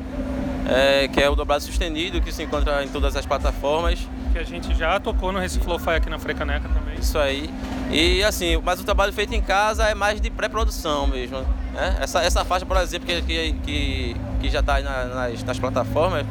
é, 0.68 1.08
que 1.08 1.18
é 1.22 1.30
o 1.30 1.34
Dobrado 1.34 1.62
Sustenido, 1.62 2.20
que 2.20 2.30
se 2.30 2.42
encontra 2.42 2.84
em 2.84 2.88
todas 2.88 3.16
as 3.16 3.24
plataformas. 3.24 4.06
Que 4.32 4.38
a 4.38 4.44
gente 4.44 4.74
já 4.74 4.98
tocou 4.98 5.30
no 5.30 5.38
Recife 5.38 5.66
Lo-Fi 5.66 5.96
aqui 5.96 6.08
na 6.08 6.18
Frecaneca 6.18 6.68
também. 6.68 6.98
Isso 6.98 7.18
aí. 7.18 7.50
E 7.90 8.24
assim, 8.24 8.60
mas 8.64 8.80
o 8.80 8.84
trabalho 8.84 9.12
feito 9.12 9.34
em 9.34 9.42
casa 9.42 9.84
é 9.84 9.94
mais 9.94 10.20
de 10.20 10.30
pré-produção 10.30 11.06
mesmo. 11.06 11.38
Né? 11.74 11.98
Essa, 12.00 12.22
essa 12.22 12.44
faixa, 12.44 12.64
por 12.64 12.76
exemplo, 12.78 13.06
que, 13.06 13.52
que, 13.52 14.16
que 14.40 14.50
já 14.50 14.60
está 14.60 14.80
nas, 14.80 15.44
nas 15.44 15.58
plataformas, 15.58 16.24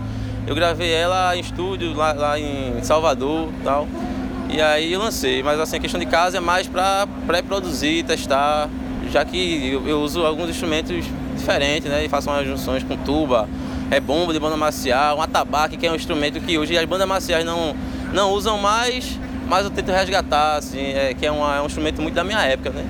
eu 0.47 0.55
gravei 0.55 0.91
ela 0.91 1.35
em 1.35 1.39
estúdio 1.39 1.93
lá, 1.93 2.13
lá 2.13 2.39
em 2.39 2.81
Salvador 2.83 3.49
e 3.49 3.63
tal. 3.63 3.87
E 4.49 4.61
aí 4.61 4.91
eu 4.91 4.99
lancei, 4.99 5.41
mas 5.43 5.59
assim, 5.59 5.77
a 5.77 5.79
questão 5.79 5.99
de 5.99 6.05
casa 6.05 6.37
é 6.37 6.39
mais 6.41 6.67
para 6.67 7.07
pré-produzir, 7.25 8.03
testar, 8.03 8.67
já 9.09 9.23
que 9.23 9.71
eu, 9.71 9.87
eu, 9.87 10.01
uso 10.01 10.25
alguns 10.25 10.49
instrumentos 10.49 11.05
diferentes, 11.37 11.89
né? 11.89 12.03
E 12.03 12.09
faço 12.09 12.29
umas 12.29 12.45
junções 12.45 12.83
com 12.83 12.97
tuba, 12.97 13.47
é 13.89 13.99
bomba 13.99 14.33
de 14.33 14.39
banda 14.39 14.57
marcial, 14.57 15.19
um 15.19 15.21
atabaque, 15.21 15.77
que 15.77 15.87
é 15.87 15.91
um 15.91 15.95
instrumento 15.95 16.39
que 16.41 16.57
hoje 16.57 16.77
as 16.77 16.85
bandas 16.85 17.07
marciais 17.07 17.45
não, 17.45 17.75
não 18.13 18.31
usam 18.31 18.57
mais, 18.57 19.17
mas 19.47 19.65
eu 19.65 19.71
tento 19.71 19.91
resgatar, 19.91 20.57
assim, 20.57 20.79
é, 20.79 21.13
que 21.13 21.25
é, 21.25 21.31
uma, 21.31 21.57
é 21.57 21.61
um 21.61 21.65
instrumento 21.65 22.01
muito 22.01 22.15
da 22.15 22.23
minha 22.23 22.41
época, 22.41 22.69
né? 22.71 22.85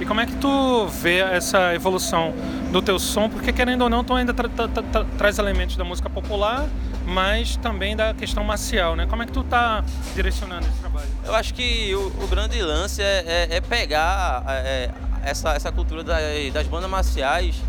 E 0.00 0.04
como 0.04 0.20
é 0.20 0.26
que 0.26 0.34
tu 0.34 0.86
vê 0.88 1.18
essa 1.18 1.74
evolução 1.74 2.34
do 2.72 2.82
teu 2.82 2.98
som? 2.98 3.28
Porque 3.28 3.52
querendo 3.52 3.82
ou 3.82 3.88
não, 3.88 4.02
tu 4.02 4.14
ainda 4.14 4.34
tra 4.34 4.48
tra 4.48 4.66
tra 4.66 5.04
traz 5.16 5.38
elementos 5.38 5.76
da 5.76 5.84
música 5.84 6.10
popular, 6.10 6.66
mas 7.06 7.56
também 7.56 7.94
da 7.94 8.12
questão 8.12 8.42
marcial, 8.42 8.96
né? 8.96 9.06
Como 9.06 9.22
é 9.22 9.26
que 9.26 9.32
tu 9.32 9.44
tá 9.44 9.84
direcionando 10.14 10.66
esse 10.66 10.78
trabalho? 10.78 11.08
Eu 11.24 11.34
acho 11.34 11.54
que 11.54 11.94
o, 11.94 12.06
o 12.24 12.26
grande 12.26 12.60
lance 12.60 13.00
é, 13.00 13.48
é, 13.50 13.56
é 13.56 13.60
pegar 13.60 14.42
é, 14.48 14.90
essa, 15.22 15.52
essa 15.52 15.70
cultura 15.70 16.02
da, 16.02 16.16
das 16.52 16.66
bandas 16.66 16.90
marciais 16.90 17.62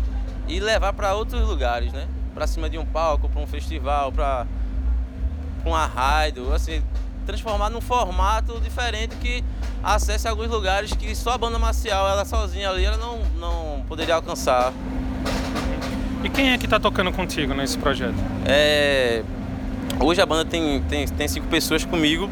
e 0.48 0.58
levar 0.58 0.92
para 0.92 1.14
outros 1.14 1.46
lugares, 1.46 1.92
né? 1.92 2.06
Para 2.34 2.46
cima 2.48 2.68
de 2.68 2.78
um 2.78 2.84
palco, 2.84 3.28
para 3.28 3.40
um 3.40 3.46
festival, 3.46 4.10
para 4.10 4.44
uma 5.70 5.86
raid, 5.86 6.40
assim, 6.54 6.82
transformar 7.26 7.70
num 7.70 7.80
formato 7.80 8.60
diferente 8.60 9.16
que 9.16 9.42
acesse 9.82 10.28
alguns 10.28 10.48
lugares 10.48 10.92
que 10.92 11.14
só 11.14 11.32
a 11.32 11.38
banda 11.38 11.58
marcial, 11.58 12.08
ela 12.08 12.24
sozinha 12.24 12.70
ali, 12.70 12.84
ela 12.84 12.96
não, 12.96 13.20
não 13.38 13.84
poderia 13.86 14.14
alcançar. 14.14 14.72
E 16.22 16.28
quem 16.28 16.52
é 16.52 16.58
que 16.58 16.64
está 16.64 16.80
tocando 16.80 17.12
contigo 17.12 17.52
nesse 17.52 17.76
projeto? 17.76 18.14
É, 18.46 19.22
hoje 20.00 20.20
a 20.20 20.26
banda 20.26 20.44
tem, 20.44 20.82
tem, 20.82 21.06
tem 21.06 21.28
cinco 21.28 21.46
pessoas 21.48 21.84
comigo, 21.84 22.30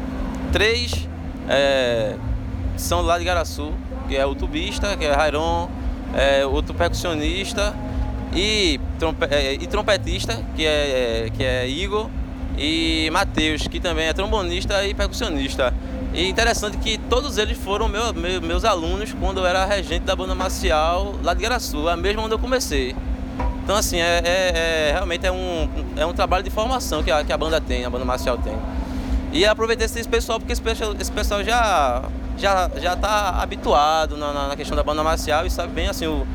três 0.51 1.07
é, 1.47 2.15
são 2.75 3.01
lá 3.01 3.19
de 3.19 3.25
Garaçu, 3.25 3.71
que 4.07 4.15
é 4.15 4.25
o 4.25 4.33
tubista, 4.33 4.97
que 4.97 5.05
é 5.05 5.11
Rairon, 5.11 5.69
é, 6.15 6.45
outro 6.45 6.73
percussionista 6.73 7.75
e, 8.35 8.79
trompe, 8.97 9.25
é, 9.29 9.53
e 9.53 9.67
trompetista, 9.67 10.43
que 10.55 10.65
é, 10.65 11.29
que 11.35 11.43
é 11.43 11.67
Igor, 11.67 12.09
e 12.57 13.09
Matheus, 13.11 13.67
que 13.67 13.79
também 13.79 14.05
é 14.05 14.13
trombonista 14.13 14.85
e 14.85 14.93
percussionista. 14.93 15.73
E 16.13 16.29
interessante 16.29 16.77
que 16.77 16.97
todos 16.97 17.37
eles 17.37 17.57
foram 17.57 17.87
meu, 17.87 18.13
meu, 18.13 18.41
meus 18.41 18.63
alunos 18.63 19.13
quando 19.13 19.39
eu 19.39 19.45
era 19.45 19.65
regente 19.65 20.05
da 20.05 20.15
banda 20.15 20.35
marcial 20.35 21.15
lá 21.23 21.33
de 21.33 21.41
Garaçu, 21.41 21.89
a 21.89 21.97
mesma 21.97 22.21
onde 22.21 22.35
eu 22.35 22.39
comecei. 22.39 22.95
Então 23.63 23.75
assim, 23.75 23.97
é, 23.97 24.21
é, 24.23 24.89
é, 24.89 24.91
realmente 24.91 25.25
é 25.25 25.31
um, 25.31 25.69
é 25.97 26.05
um 26.05 26.13
trabalho 26.13 26.43
de 26.43 26.51
formação 26.51 27.01
que 27.01 27.09
a, 27.09 27.23
que 27.23 27.33
a 27.33 27.37
banda 27.37 27.59
tem, 27.59 27.83
a 27.83 27.89
banda 27.89 28.05
marcial 28.05 28.37
tem. 28.37 28.53
E 29.31 29.43
aproveitei 29.45 29.85
esse 29.85 30.07
pessoal 30.07 30.39
porque 30.39 30.53
esse 30.53 30.61
pessoal, 30.61 30.93
esse 30.99 31.11
pessoal 31.11 31.43
já 31.43 32.03
já 32.37 32.69
já 32.79 32.93
está 32.93 33.41
habituado 33.41 34.15
na, 34.15 34.49
na, 34.49 34.55
questão 34.55 34.75
da 34.75 34.83
banda 34.83 35.03
marcial 35.03 35.45
e 35.45 35.49
sabe 35.49 35.73
bem 35.73 35.87
assim 35.87 36.05
o, 36.05 36.27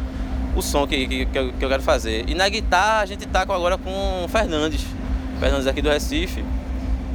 o 0.57 0.63
som 0.63 0.87
que, 0.87 1.07
que, 1.07 1.27
que, 1.27 1.39
eu, 1.39 1.53
que 1.53 1.65
eu 1.65 1.69
quero 1.69 1.83
fazer. 1.83 2.29
E 2.29 2.35
na 2.35 2.49
guitarra 2.49 3.03
a 3.03 3.07
gente 3.07 3.25
está 3.25 3.43
agora 3.43 3.79
com 3.79 4.25
o 4.25 4.29
Fernandes, 4.29 4.85
Fernandes 5.39 5.67
aqui 5.67 5.81
do 5.81 5.89
Recife. 5.89 6.45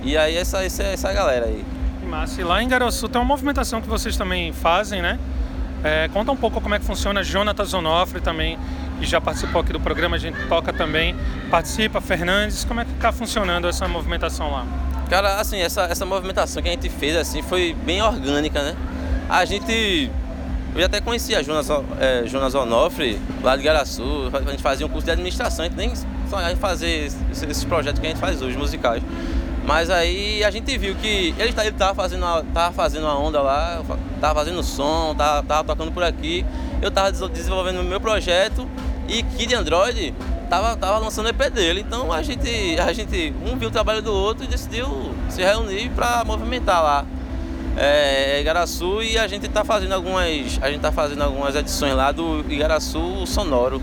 E 0.03 0.17
aí 0.17 0.35
essa, 0.35 0.63
essa, 0.63 0.83
essa 0.83 1.13
galera 1.13 1.45
aí. 1.45 1.63
Que 1.99 2.05
massa. 2.05 2.41
E 2.41 2.43
lá 2.43 2.61
em 2.61 2.67
Garoçu 2.67 3.07
tem 3.07 3.19
uma 3.21 3.27
movimentação 3.27 3.81
que 3.81 3.87
vocês 3.87 4.17
também 4.17 4.51
fazem, 4.51 5.01
né? 5.01 5.19
É, 5.83 6.07
conta 6.13 6.31
um 6.31 6.35
pouco 6.35 6.61
como 6.61 6.73
é 6.75 6.79
que 6.79 6.85
funciona. 6.85 7.23
Jonathan 7.23 7.77
Onofre 7.77 8.21
também, 8.21 8.57
que 8.99 9.05
já 9.05 9.19
participou 9.19 9.61
aqui 9.61 9.73
do 9.73 9.79
programa, 9.79 10.15
a 10.15 10.19
gente 10.19 10.37
toca 10.47 10.71
também. 10.71 11.15
Participa, 11.49 11.99
Fernandes. 11.99 12.63
Como 12.63 12.79
é 12.79 12.85
que 12.85 12.91
está 12.91 13.11
funcionando 13.11 13.67
essa 13.67 13.87
movimentação 13.87 14.51
lá? 14.51 14.65
Cara, 15.09 15.39
assim, 15.39 15.59
essa, 15.59 15.83
essa 15.83 16.05
movimentação 16.05 16.63
que 16.63 16.69
a 16.69 16.71
gente 16.71 16.89
fez 16.89 17.15
assim 17.15 17.41
foi 17.41 17.75
bem 17.85 18.01
orgânica, 18.01 18.61
né? 18.61 18.75
A 19.29 19.43
gente. 19.45 20.09
Eu 20.73 20.79
já 20.79 20.87
até 20.87 21.01
conhecia 21.01 21.43
Jonas, 21.43 21.67
é, 21.99 22.23
Jonas 22.25 22.55
Onofre, 22.55 23.19
lá 23.43 23.55
de 23.55 23.63
Garaçu. 23.63 24.31
A 24.33 24.51
gente 24.51 24.63
fazia 24.63 24.85
um 24.85 24.89
curso 24.89 25.05
de 25.05 25.11
administração, 25.11 25.65
a 25.65 25.67
gente 25.67 25.77
nem 25.77 25.93
fazer 26.55 27.11
esses 27.31 27.63
projetos 27.63 27.99
que 27.99 28.07
a 28.07 28.09
gente 28.09 28.19
faz 28.19 28.41
hoje, 28.41 28.57
musicais. 28.57 29.03
Mas 29.65 29.89
aí 29.89 30.43
a 30.43 30.51
gente 30.51 30.77
viu 30.77 30.93
que 30.95 31.33
ele, 31.37 31.53
ele 31.57 31.71
tava, 31.71 31.95
fazendo 31.95 32.23
uma, 32.23 32.71
fazendo 32.73 33.03
uma 33.03 33.17
onda 33.17 33.41
lá, 33.41 33.81
tava 34.19 34.39
fazendo 34.39 34.61
som, 34.61 35.15
tava, 35.15 35.43
tava 35.43 35.63
tocando 35.63 35.91
por 35.91 36.03
aqui. 36.03 36.45
Eu 36.81 36.91
tava 36.91 37.11
desenvolvendo 37.11 37.79
o 37.79 37.83
meu 37.83 37.99
projeto 37.99 38.67
e 39.07 39.23
Kid 39.23 39.55
Android 39.55 40.13
tava, 40.49 40.75
tava 40.75 40.97
lançando 40.97 41.27
o 41.27 41.29
EP 41.29 41.49
dele. 41.49 41.79
Então 41.79 42.11
a 42.11 42.21
gente, 42.21 42.77
a 42.77 42.91
gente 42.91 43.33
um 43.49 43.57
viu 43.57 43.69
o 43.69 43.71
trabalho 43.71 44.01
do 44.01 44.13
outro 44.13 44.43
e 44.43 44.47
decidiu 44.47 45.15
se 45.29 45.41
reunir 45.41 45.89
para 45.91 46.25
movimentar 46.25 46.83
lá 46.83 47.05
é, 47.77 48.39
Igaraçu 48.41 49.01
e 49.01 49.17
a 49.17 49.27
gente 49.27 49.47
tá 49.47 49.63
fazendo 49.63 49.93
algumas. 49.93 50.59
A 50.61 50.69
gente 50.69 50.81
tá 50.81 50.91
fazendo 50.91 51.23
algumas 51.23 51.55
edições 51.55 51.95
lá 51.95 52.11
do 52.11 52.43
Igaraçu 52.49 53.25
Sonoro 53.25 53.81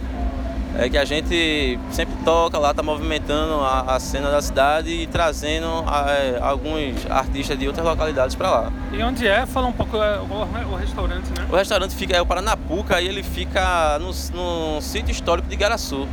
é 0.80 0.88
que 0.88 0.96
a 0.96 1.04
gente 1.04 1.78
sempre 1.90 2.14
toca 2.24 2.58
lá, 2.58 2.72
tá 2.72 2.82
movimentando 2.82 3.60
a, 3.60 3.96
a 3.96 4.00
cena 4.00 4.30
da 4.30 4.40
cidade 4.40 4.88
e 4.88 5.06
trazendo 5.06 5.66
é, 6.08 6.38
alguns 6.40 7.04
artistas 7.10 7.58
de 7.58 7.66
outras 7.66 7.84
localidades 7.84 8.34
para 8.34 8.50
lá. 8.50 8.72
E 8.90 9.02
onde 9.02 9.28
é? 9.28 9.44
Fala 9.44 9.66
um 9.66 9.72
pouco 9.72 9.98
é, 9.98 10.18
o, 10.18 10.72
o, 10.72 10.76
restaurante, 10.76 11.28
né? 11.38 11.46
O 11.50 11.54
restaurante 11.54 11.94
fica 11.94 12.16
é 12.16 12.22
o 12.22 12.24
Paranapuca 12.24 12.98
e 12.98 13.06
ele 13.06 13.22
fica 13.22 13.98
no, 13.98 14.06
no 14.06 14.80
sítio 14.80 15.12
histórico 15.12 15.48
de 15.48 15.56
Garaçu. 15.56 16.08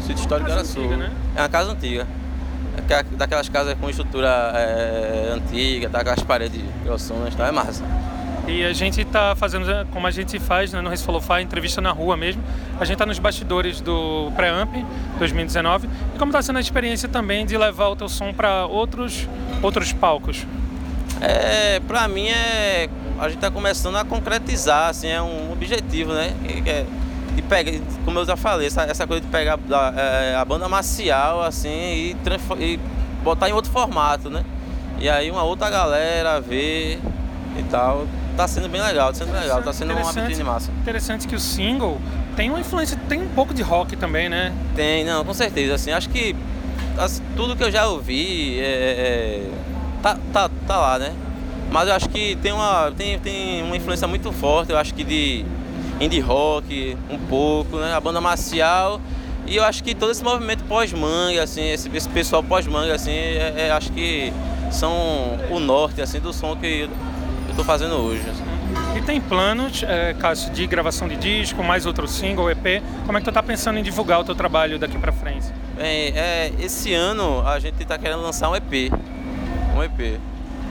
Sítio 0.00 0.22
histórico 0.22 0.48
de 0.48 0.56
Garaçu. 0.56 0.80
Antiga, 0.80 0.96
né? 0.96 1.12
É 1.34 1.40
uma 1.42 1.48
casa 1.50 1.72
antiga. 1.72 2.06
É 2.88 3.02
daquelas 3.16 3.50
casas 3.50 3.74
com 3.78 3.90
estrutura 3.90 4.28
é, 4.54 5.32
antiga, 5.34 5.90
tá, 5.90 6.00
aquelas 6.00 6.22
paredes 6.22 6.62
grossonas, 6.82 7.34
tá? 7.34 7.48
É 7.48 7.52
massa. 7.52 7.84
E 8.46 8.64
a 8.64 8.72
gente 8.72 9.00
está 9.00 9.34
fazendo, 9.34 9.66
como 9.90 10.06
a 10.06 10.10
gente 10.10 10.38
faz 10.38 10.72
né, 10.72 10.80
no 10.80 10.88
Race 10.88 11.02
Follow 11.02 11.20
Fire, 11.20 11.42
entrevista 11.42 11.80
na 11.80 11.90
rua 11.90 12.16
mesmo. 12.16 12.42
A 12.78 12.84
gente 12.84 12.94
está 12.94 13.04
nos 13.04 13.18
bastidores 13.18 13.80
do 13.80 14.30
Pré-Amp 14.36 14.72
2019. 15.18 15.88
E 16.14 16.18
como 16.18 16.30
está 16.30 16.40
sendo 16.40 16.56
a 16.56 16.60
experiência 16.60 17.08
também 17.08 17.44
de 17.44 17.58
levar 17.58 17.88
o 17.88 17.96
teu 17.96 18.08
som 18.08 18.32
para 18.32 18.66
outros, 18.66 19.28
outros 19.60 19.92
palcos? 19.92 20.46
É, 21.20 21.80
para 21.80 22.06
mim 22.06 22.28
é 22.28 22.88
a 23.18 23.24
gente 23.24 23.36
está 23.36 23.50
começando 23.50 23.96
a 23.96 24.04
concretizar, 24.04 24.90
assim, 24.90 25.08
é 25.08 25.20
um 25.20 25.50
objetivo, 25.52 26.12
né? 26.12 26.34
É, 26.66 26.84
de 27.34 27.82
como 28.04 28.18
eu 28.18 28.24
já 28.24 28.36
falei, 28.36 28.66
essa, 28.66 28.82
essa 28.82 29.06
coisa 29.06 29.22
de 29.22 29.28
pegar 29.28 29.58
a, 29.70 30.00
é, 30.00 30.36
a 30.36 30.44
banda 30.44 30.68
marcial 30.68 31.42
assim 31.42 31.68
e, 31.68 32.16
e 32.58 32.80
botar 33.22 33.48
em 33.48 33.52
outro 33.52 33.70
formato, 33.70 34.30
né? 34.30 34.44
E 34.98 35.08
aí 35.08 35.30
uma 35.30 35.42
outra 35.42 35.68
galera 35.68 36.40
ver 36.40 36.98
e 37.58 37.62
tal 37.70 38.06
tá 38.36 38.46
sendo 38.46 38.68
bem 38.68 38.82
legal, 38.82 39.08
tá 39.12 39.14
sendo 39.14 39.32
legal, 39.32 39.62
tá 39.62 39.72
sendo 39.72 39.92
uma 39.94 40.12
vitrine 40.12 40.44
massa. 40.44 40.70
Interessante 40.82 41.26
que 41.26 41.34
o 41.34 41.40
single 41.40 41.98
tem 42.36 42.50
uma 42.50 42.60
influência, 42.60 42.98
tem 43.08 43.22
um 43.22 43.28
pouco 43.28 43.54
de 43.54 43.62
rock 43.62 43.96
também, 43.96 44.28
né? 44.28 44.52
Tem, 44.74 45.04
não, 45.04 45.24
com 45.24 45.32
certeza, 45.32 45.74
assim, 45.74 45.90
acho 45.90 46.10
que 46.10 46.36
assim, 46.98 47.22
tudo 47.34 47.56
que 47.56 47.64
eu 47.64 47.70
já 47.70 47.86
ouvi 47.88 48.60
é, 48.60 48.64
é, 48.64 49.50
tá, 50.02 50.18
tá, 50.32 50.50
tá 50.66 50.76
lá, 50.76 50.98
né? 50.98 51.12
Mas 51.70 51.88
eu 51.88 51.94
acho 51.94 52.08
que 52.08 52.36
tem 52.36 52.52
uma, 52.52 52.92
tem, 52.96 53.18
tem 53.18 53.62
uma 53.62 53.76
influência 53.76 54.06
muito 54.06 54.30
forte, 54.32 54.70
eu 54.70 54.78
acho 54.78 54.94
que 54.94 55.02
de 55.02 55.44
indie 56.00 56.20
rock, 56.20 56.96
um 57.10 57.18
pouco, 57.18 57.78
né? 57.78 57.94
A 57.94 58.00
banda 58.00 58.20
marcial. 58.20 59.00
E 59.46 59.56
eu 59.56 59.64
acho 59.64 59.82
que 59.82 59.94
todo 59.94 60.10
esse 60.10 60.24
movimento 60.24 60.64
pós-manga, 60.64 61.42
assim, 61.42 61.70
esse, 61.70 61.88
esse 61.94 62.08
pessoal 62.08 62.42
pós-manga, 62.42 62.94
assim, 62.94 63.12
é, 63.12 63.54
é, 63.56 63.70
acho 63.70 63.92
que 63.92 64.32
são 64.72 65.38
o 65.50 65.60
norte, 65.60 66.02
assim, 66.02 66.18
do 66.18 66.32
som 66.32 66.56
que 66.56 66.88
estou 67.50 67.64
fazendo 67.64 67.94
hoje. 67.94 68.22
Assim. 68.28 68.98
E 68.98 69.02
tem 69.02 69.20
planos, 69.20 69.82
é, 69.82 70.14
Cássio, 70.14 70.50
de 70.52 70.66
gravação 70.66 71.06
de 71.08 71.16
disco, 71.16 71.62
mais 71.62 71.86
outro 71.86 72.06
single, 72.08 72.50
EP? 72.50 72.82
Como 73.04 73.16
é 73.16 73.20
que 73.20 73.24
tu 73.24 73.32
tá 73.32 73.42
pensando 73.42 73.78
em 73.78 73.82
divulgar 73.82 74.20
o 74.20 74.24
teu 74.24 74.34
trabalho 74.34 74.78
daqui 74.78 74.98
pra 74.98 75.12
frente? 75.12 75.46
Bem, 75.76 76.12
é, 76.16 76.52
esse 76.58 76.92
ano 76.94 77.46
a 77.46 77.58
gente 77.58 77.80
está 77.82 77.98
querendo 77.98 78.22
lançar 78.22 78.48
um 78.50 78.56
EP. 78.56 78.90
Um 79.76 79.82
EP. 79.82 80.18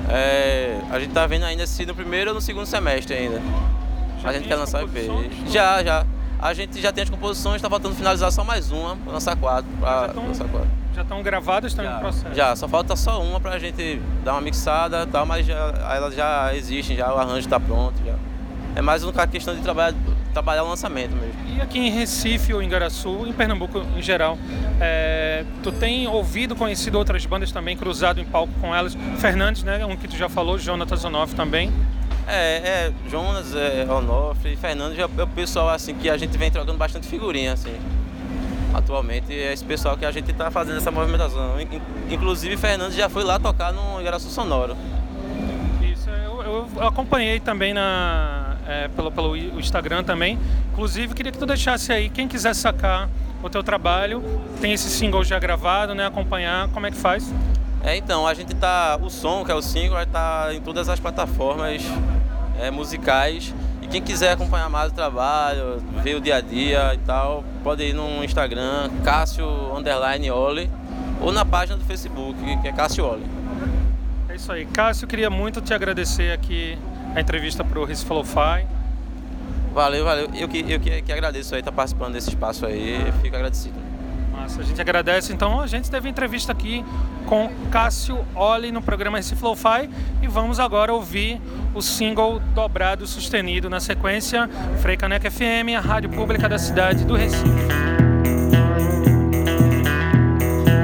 É, 0.10 0.80
a 0.92 1.00
gente 1.00 1.12
tá 1.14 1.26
vendo 1.26 1.46
ainda 1.46 1.66
se 1.66 1.86
no 1.86 1.96
primeiro 1.96 2.30
ou 2.32 2.36
no 2.36 2.42
segundo 2.42 2.66
semestre 2.66 3.16
ainda. 3.16 3.42
Já 4.22 4.30
a 4.30 4.34
gente 4.34 4.48
quer 4.48 4.56
lançar 4.56 4.84
um 4.84 4.88
EP. 4.88 5.10
Já, 5.48 5.84
já. 5.84 6.06
A 6.40 6.54
gente 6.54 6.80
já 6.82 6.92
tem 6.92 7.04
as 7.04 7.10
composições, 7.10 7.56
está 7.56 7.70
faltando 7.70 7.96
finalizar 7.96 8.32
só 8.32 8.44
mais 8.44 8.72
uma, 8.72 8.96
pra 8.98 9.14
lançar 9.14 9.36
quatro. 9.36 9.70
Pra 9.80 10.10
tão- 10.10 10.28
lançar 10.28 10.48
quatro. 10.48 10.70
Já 10.96 11.02
estão 11.02 11.22
gravadas, 11.22 11.74
estão 11.74 11.84
em 11.84 12.00
processo? 12.00 12.34
Já, 12.34 12.56
só 12.56 12.70
falta 12.70 12.96
só 12.96 13.22
uma 13.22 13.38
pra 13.38 13.60
gente 13.60 14.02
dar 14.24 14.32
uma 14.32 14.42
mixada 14.42 15.04
e 15.04 15.08
tal, 15.08 15.26
mas 15.26 15.46
já, 15.46 15.74
elas 15.94 16.16
já 16.16 16.56
existem, 16.56 16.96
já 16.96 17.14
o 17.14 17.18
arranjo 17.18 17.40
está 17.40 17.60
pronto. 17.60 17.96
Já. 18.06 18.16
É 18.78 18.82
mais 18.82 19.04
uma 19.04 19.28
questão 19.28 19.54
de 19.54 19.62
trabalhar, 19.62 19.94
trabalhar 20.34 20.64
o 20.64 20.70
lançamento 20.70 21.14
mesmo. 21.14 21.36
E 21.54 21.60
aqui 21.60 21.80
em 21.80 21.90
Recife 21.90 22.54
ou 22.54 22.62
em 22.62 22.70
Garaçu, 22.70 23.26
em 23.28 23.34
Pernambuco 23.34 23.80
em 23.98 24.02
geral, 24.02 24.38
é, 24.80 25.44
tu 25.62 25.70
tem 25.74 26.08
ouvido, 26.08 26.56
conhecido 26.56 26.98
outras 26.98 27.26
bandas 27.26 27.52
também, 27.52 27.76
cruzado 27.76 28.22
em 28.22 28.26
palco 28.26 28.54
com 28.62 28.74
elas? 28.74 28.96
Fernandes, 29.18 29.64
né? 29.64 29.86
Um 29.86 29.98
que 29.98 30.08
tu 30.08 30.16
já 30.16 30.30
falou, 30.30 30.58
Jonathan 30.58 30.96
Zonoff 30.96 31.36
também. 31.36 31.74
É, 32.26 32.88
é 32.88 32.94
Jonas, 33.10 33.54
é, 33.54 33.86
Onofre 33.90 34.54
e 34.54 34.56
Fernando 34.56 34.96
já 34.96 35.04
é 35.04 35.24
o 35.24 35.28
pessoal 35.28 35.70
assim 35.70 35.94
que 35.94 36.10
a 36.10 36.18
gente 36.18 36.38
vem 36.38 36.50
trocando 36.50 36.78
bastante 36.78 37.06
figurinha 37.06 37.54
assim. 37.54 37.76
Atualmente 38.76 39.34
é 39.34 39.54
esse 39.54 39.64
pessoal 39.64 39.96
que 39.96 40.06
a 40.06 40.12
gente 40.12 40.30
está 40.32 40.52
fazendo 40.52 40.78
essa 40.78 40.92
movimentação. 40.92 41.60
In- 41.62 41.82
Inclusive 42.14 42.58
Fernando 42.58 42.92
já 42.92 43.08
foi 43.08 43.24
lá 43.24 43.40
tocar 43.40 43.72
no 43.72 44.02
Igaraçu 44.02 44.30
Sonoro. 44.30 44.76
Isso, 45.82 46.10
eu, 46.10 46.68
eu 46.76 46.88
acompanhei 46.88 47.40
também 47.40 47.74
na, 47.74 48.58
é, 48.68 48.88
pelo, 48.90 49.12
pelo 49.12 49.38
Instagram 49.38 50.04
também. 50.04 50.38
Inclusive, 50.74 51.14
queria 51.14 51.32
que 51.32 51.38
tu 51.38 51.46
deixasse 51.46 51.92
aí, 51.94 52.10
quem 52.10 52.28
quiser 52.28 52.54
sacar 52.54 53.10
o 53.42 53.50
teu 53.50 53.64
trabalho, 53.64 54.22
tem 54.60 54.74
esse 54.74 54.90
single 54.90 55.24
já 55.24 55.40
gravado, 55.40 55.96
né? 55.96 56.06
Acompanhar, 56.06 56.68
como 56.70 56.86
é 56.86 56.92
que 56.92 56.98
faz? 56.98 57.34
É, 57.82 57.96
então, 57.96 58.28
a 58.28 58.34
gente 58.34 58.54
tá. 58.56 59.00
O 59.02 59.10
som, 59.10 59.46
que 59.46 59.52
é 59.52 59.56
o 59.56 59.62
single, 59.62 60.02
estar 60.02 60.54
em 60.54 60.60
todas 60.60 60.90
as 60.90 61.00
plataformas 61.00 61.82
é, 62.60 62.70
musicais. 62.72 63.54
E 63.86 63.88
quem 63.88 64.02
quiser 64.02 64.32
acompanhar 64.32 64.68
mais 64.68 64.92
o 64.92 64.96
trabalho, 64.96 65.80
ver 66.02 66.16
o 66.16 66.20
dia 66.20 66.38
a 66.38 66.42
dia 66.42 66.96
e 66.96 66.98
tal, 67.06 67.44
pode 67.64 67.84
ir 67.84 67.94
no 67.94 68.24
Instagram, 68.24 68.90
Cássio 69.04 69.46
Underline 69.78 70.32
Oli, 70.32 70.72
ou 71.22 71.32
na 71.32 71.46
página 71.46 71.78
do 71.78 71.86
Facebook, 71.86 72.36
que 72.64 72.68
é 72.68 72.74
Cássio 72.74 73.06
Oli. 73.06 73.24
É 74.28 74.36
isso 74.36 74.52
aí. 74.52 74.66
Cássio, 74.66 75.08
queria 75.08 75.30
muito 75.30 75.62
te 75.62 75.72
agradecer 75.72 76.32
aqui 76.32 76.76
a 77.16 77.22
entrevista 77.22 77.64
para 77.64 77.80
o 77.80 77.86
Recife 77.86 78.12
Lo-Fi. 78.12 78.66
Valeu, 79.72 80.04
valeu. 80.04 80.32
Eu 80.34 80.48
que, 80.48 80.66
eu 80.68 80.80
que, 80.80 81.04
que 81.04 81.14
agradeço 81.14 81.54
aí 81.54 81.62
estar 81.62 81.72
participando 81.72 82.14
desse 82.14 82.30
espaço 82.30 82.66
aí, 82.66 82.98
fico 83.22 83.36
agradecido. 83.36 83.85
Massa, 84.36 84.62
a 84.62 84.64
gente 84.64 84.80
agradece. 84.82 85.32
Então, 85.32 85.62
a 85.62 85.68
gente 85.68 85.90
teve 85.90 86.10
entrevista 86.10 86.52
aqui 86.52 86.84
com 87.26 87.50
Cássio 87.72 88.26
Oli 88.36 88.72
no 88.72 88.82
programa 88.82 89.18
Recife 89.18 89.44
Lo-Fi 89.44 89.90
e 90.22 90.28
vamos 90.28 90.60
agora 90.60 90.94
ouvir 90.94 91.42
o 91.74 91.82
single 91.82 92.40
dobrado 92.54 93.08
sustenido 93.08 93.70
na 93.70 93.80
sequência 93.80 94.50
Frei 94.82 94.98
Caneca 94.98 95.32
FM, 95.32 95.76
a 95.78 95.80
rádio 95.80 96.10
pública 96.10 96.50
da 96.50 96.60
cidade 96.60 97.06
do 97.06 97.16
Recife. 97.16 97.46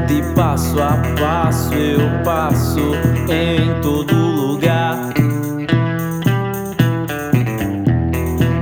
De 0.08 0.36
passo 0.36 0.82
a 0.82 0.97
passo 1.20 1.74
eu 1.74 2.24
passo 2.24 2.91
em 3.30 3.82
todo 3.82 4.16
lugar. 4.16 5.14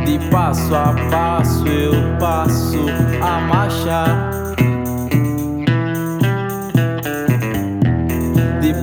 De 0.06 0.20
passo 0.32 0.76
a 0.76 0.96
passo 1.10 1.68
eu 1.68 1.94
passo 2.20 2.86
a 3.22 3.40
marchar. 3.42 4.49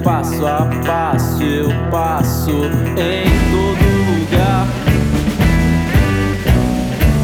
Passo 0.07 0.47
a 0.47 0.71
passo 0.87 1.43
eu 1.43 1.69
passo 1.91 2.53
em 2.97 3.27
todo 3.51 3.87
lugar. 4.07 4.69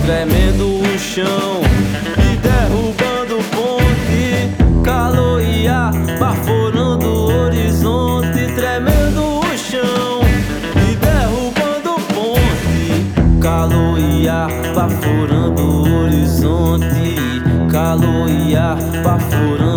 Tremendo 0.04 0.80
o 0.80 0.98
chão 0.98 1.60
e 2.18 2.36
derrubando 2.38 3.38
ponte. 3.54 4.82
Calor 4.82 5.40
e 5.40 5.68
ar 5.68 5.92
baforando 6.18 7.06
o 7.06 7.44
horizonte. 7.44 8.52
Tremendo 8.52 9.38
o 9.38 9.56
chão 9.56 10.20
e 10.74 10.96
derrubando 10.96 11.94
ponte. 12.12 13.40
Calor 13.40 13.96
e 14.00 14.28
ar 14.28 14.50
baforando 14.74 15.62
o 15.62 16.02
horizonte. 16.02 17.14
Calor 17.70 18.28
e 18.28 18.56
ar 18.56 18.76
baforando 19.04 19.71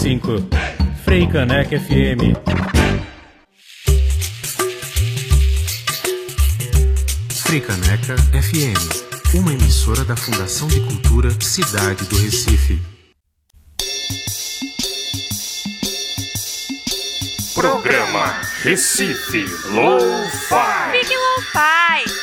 101,5 0.00 0.48
Frei 1.04 1.26
Caneca 1.26 1.78
FM. 1.78 2.32
Fricaneca 7.44 8.16
FM, 8.16 9.34
uma 9.34 9.52
emissora 9.52 10.02
da 10.04 10.16
Fundação 10.16 10.68
de 10.68 10.80
Cultura 10.80 11.30
Cidade 11.40 12.06
do 12.06 12.16
Recife. 12.16 12.80
Programa 17.54 18.40
Recife 18.62 19.44
Lo-Fi. 19.70 20.98
Fique 20.98 21.14
Lo-Fi. 21.14 22.19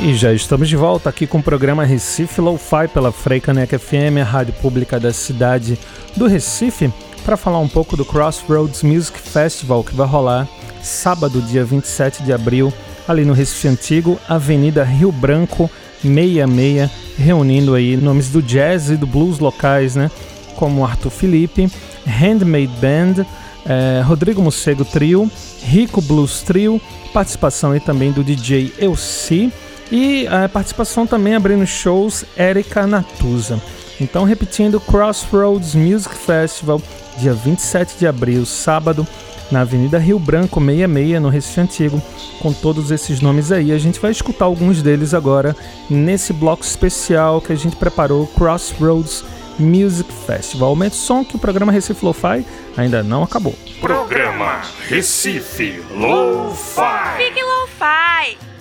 E 0.00 0.14
já 0.14 0.32
estamos 0.32 0.68
de 0.68 0.76
volta 0.76 1.10
aqui 1.10 1.26
com 1.26 1.38
o 1.38 1.42
programa 1.42 1.84
Recife 1.84 2.40
Lo-Fi 2.40 2.86
pela 2.86 3.10
Freicaneca 3.10 3.76
FM, 3.76 4.18
a 4.22 4.24
rádio 4.24 4.54
pública 4.54 5.00
da 5.00 5.12
cidade 5.12 5.76
do 6.16 6.28
Recife, 6.28 6.92
para 7.24 7.36
falar 7.36 7.58
um 7.58 7.68
pouco 7.68 7.96
do 7.96 8.04
Crossroads 8.04 8.84
Music 8.84 9.18
Festival 9.18 9.82
que 9.82 9.94
vai 9.96 10.06
rolar 10.06 10.48
sábado, 10.80 11.42
dia 11.42 11.64
27 11.64 12.22
de 12.22 12.32
abril, 12.32 12.72
ali 13.08 13.24
no 13.24 13.32
Recife 13.32 13.66
Antigo, 13.66 14.20
Avenida 14.28 14.84
Rio 14.84 15.10
Branco 15.10 15.68
66, 16.00 16.88
reunindo 17.18 17.74
aí 17.74 17.96
nomes 17.96 18.30
do 18.30 18.40
jazz 18.40 18.90
e 18.90 18.96
do 18.96 19.06
blues 19.06 19.40
locais, 19.40 19.96
né? 19.96 20.08
Como 20.54 20.86
Arthur 20.86 21.10
Felipe, 21.10 21.68
Handmade 22.06 22.70
Band, 22.80 23.26
eh, 23.66 24.00
Rodrigo 24.06 24.40
Mocego 24.40 24.84
Trio, 24.84 25.28
Rico 25.60 26.00
Blues 26.00 26.42
Trio, 26.42 26.80
participação 27.12 27.72
aí 27.72 27.80
também 27.80 28.12
do 28.12 28.22
DJ 28.22 28.72
Elci 28.78 29.52
e 29.90 30.26
a 30.26 30.48
participação 30.48 31.06
também 31.06 31.34
abrindo 31.34 31.66
shows 31.66 32.24
Erika 32.36 32.86
Natuza. 32.86 33.60
Então, 34.00 34.24
repetindo, 34.24 34.80
Crossroads 34.80 35.74
Music 35.74 36.14
Festival, 36.14 36.80
dia 37.16 37.34
27 37.34 37.98
de 37.98 38.06
abril, 38.06 38.46
sábado, 38.46 39.06
na 39.50 39.62
Avenida 39.62 39.98
Rio 39.98 40.18
Branco 40.18 40.60
66, 40.60 41.20
no 41.20 41.28
Recife 41.28 41.60
Antigo, 41.60 42.02
com 42.40 42.52
todos 42.52 42.90
esses 42.90 43.20
nomes 43.20 43.50
aí. 43.50 43.72
A 43.72 43.78
gente 43.78 43.98
vai 43.98 44.10
escutar 44.10 44.44
alguns 44.44 44.82
deles 44.82 45.14
agora 45.14 45.56
nesse 45.90 46.32
bloco 46.32 46.62
especial 46.62 47.40
que 47.40 47.52
a 47.52 47.56
gente 47.56 47.76
preparou, 47.76 48.26
Crossroads 48.26 49.24
Music 49.58 50.10
Festival. 50.26 50.68
Aumente 50.68 50.94
o 50.94 50.98
som 50.98 51.24
que 51.24 51.34
o 51.34 51.38
programa 51.38 51.72
Recife 51.72 52.04
Lo-Fi 52.04 52.44
ainda 52.76 53.02
não 53.02 53.22
acabou. 53.22 53.54
Programa 53.80 54.62
Recife 54.88 55.82
Lo-Fi. 55.90 57.16
Fique 57.16 57.42
Lo-Fi. 57.42 58.57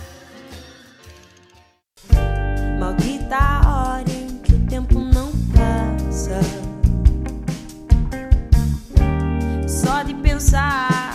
Maldita 3.28 3.38
a 3.38 3.92
hora 3.92 4.10
em 4.10 4.38
que 4.40 4.54
o 4.54 4.60
tempo 4.68 5.00
não 5.00 5.32
passa. 5.54 6.40
Só 9.68 10.02
de 10.04 10.14
pensar 10.16 11.07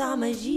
summer. 0.00 0.49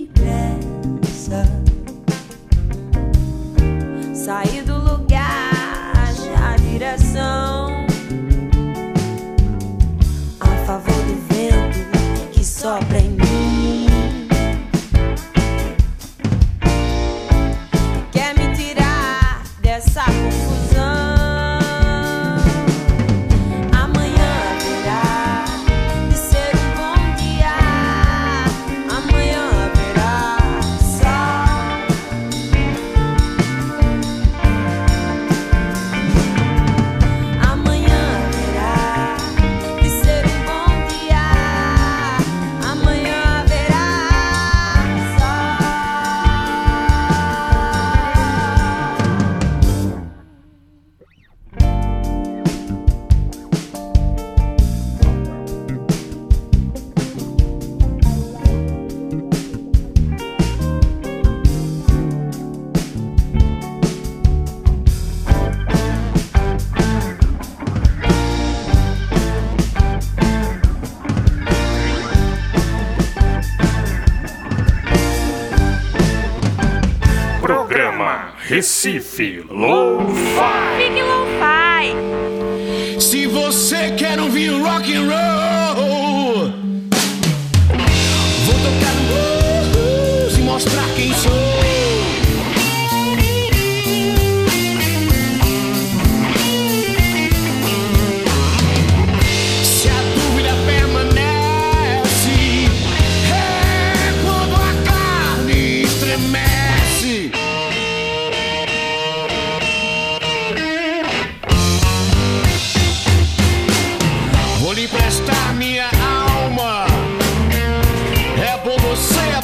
feel 79.14 79.44
alone. 79.52 79.73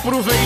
provei 0.02 0.39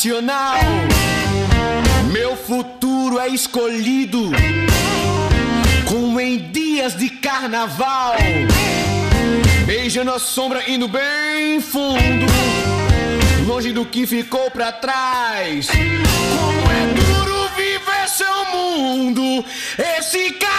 racional. 0.00 0.56
Meu 2.10 2.34
futuro 2.34 3.18
é 3.18 3.28
escolhido 3.28 4.30
como 5.84 6.18
em 6.18 6.38
dias 6.50 6.96
de 6.96 7.10
carnaval. 7.10 8.14
Beijando 9.66 10.10
a 10.12 10.18
sombra, 10.18 10.62
indo 10.70 10.88
bem 10.88 11.60
fundo, 11.60 12.26
longe 13.46 13.72
do 13.72 13.84
que 13.84 14.06
ficou 14.06 14.50
para 14.50 14.72
trás. 14.72 15.68
Como 15.68 16.72
é 16.72 16.86
duro 16.94 17.50
viver 17.54 18.08
seu 18.08 18.44
mundo, 18.56 19.44
esse 19.98 20.30
cara. 20.32 20.49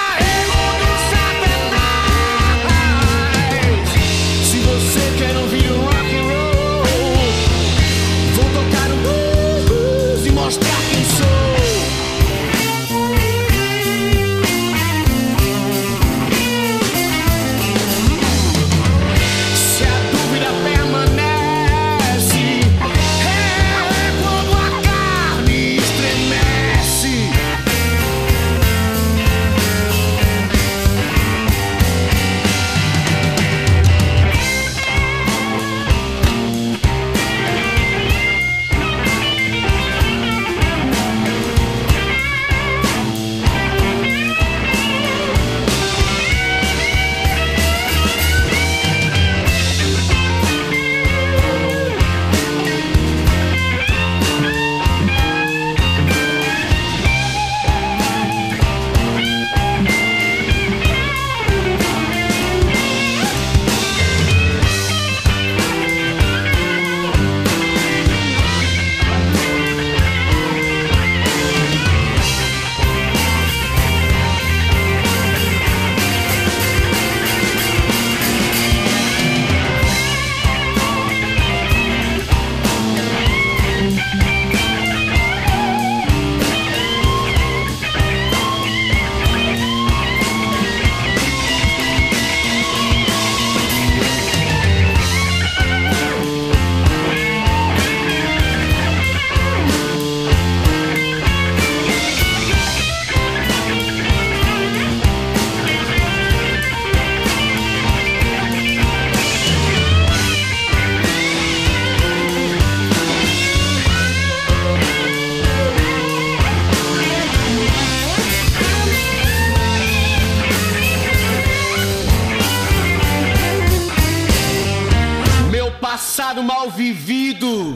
pecado 126.42 126.44
mal 126.44 126.70
vivido, 126.70 127.76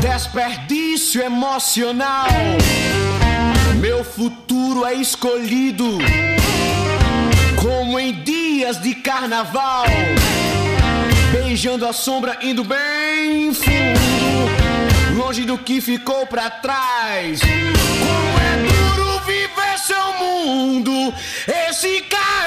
desperdício 0.00 1.22
emocional. 1.22 2.28
Meu 3.80 4.04
futuro 4.04 4.84
é 4.84 4.94
escolhido, 4.94 5.98
como 7.56 7.98
em 7.98 8.22
dias 8.22 8.80
de 8.80 8.94
carnaval, 8.94 9.84
beijando 11.32 11.86
a 11.86 11.92
sombra, 11.92 12.38
indo 12.42 12.64
bem 12.64 13.52
fundo, 13.52 15.16
longe 15.16 15.44
do 15.44 15.58
que 15.58 15.80
ficou 15.80 16.26
para 16.26 16.48
trás. 16.50 17.40
Como 17.40 18.38
é 18.38 18.94
duro 18.94 19.20
viver 19.20 19.78
seu 19.78 20.12
mundo, 20.14 21.14
esse 21.68 22.02
cara. 22.02 22.39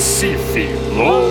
Recife 0.00 0.72
Low-Fi. 0.96 1.29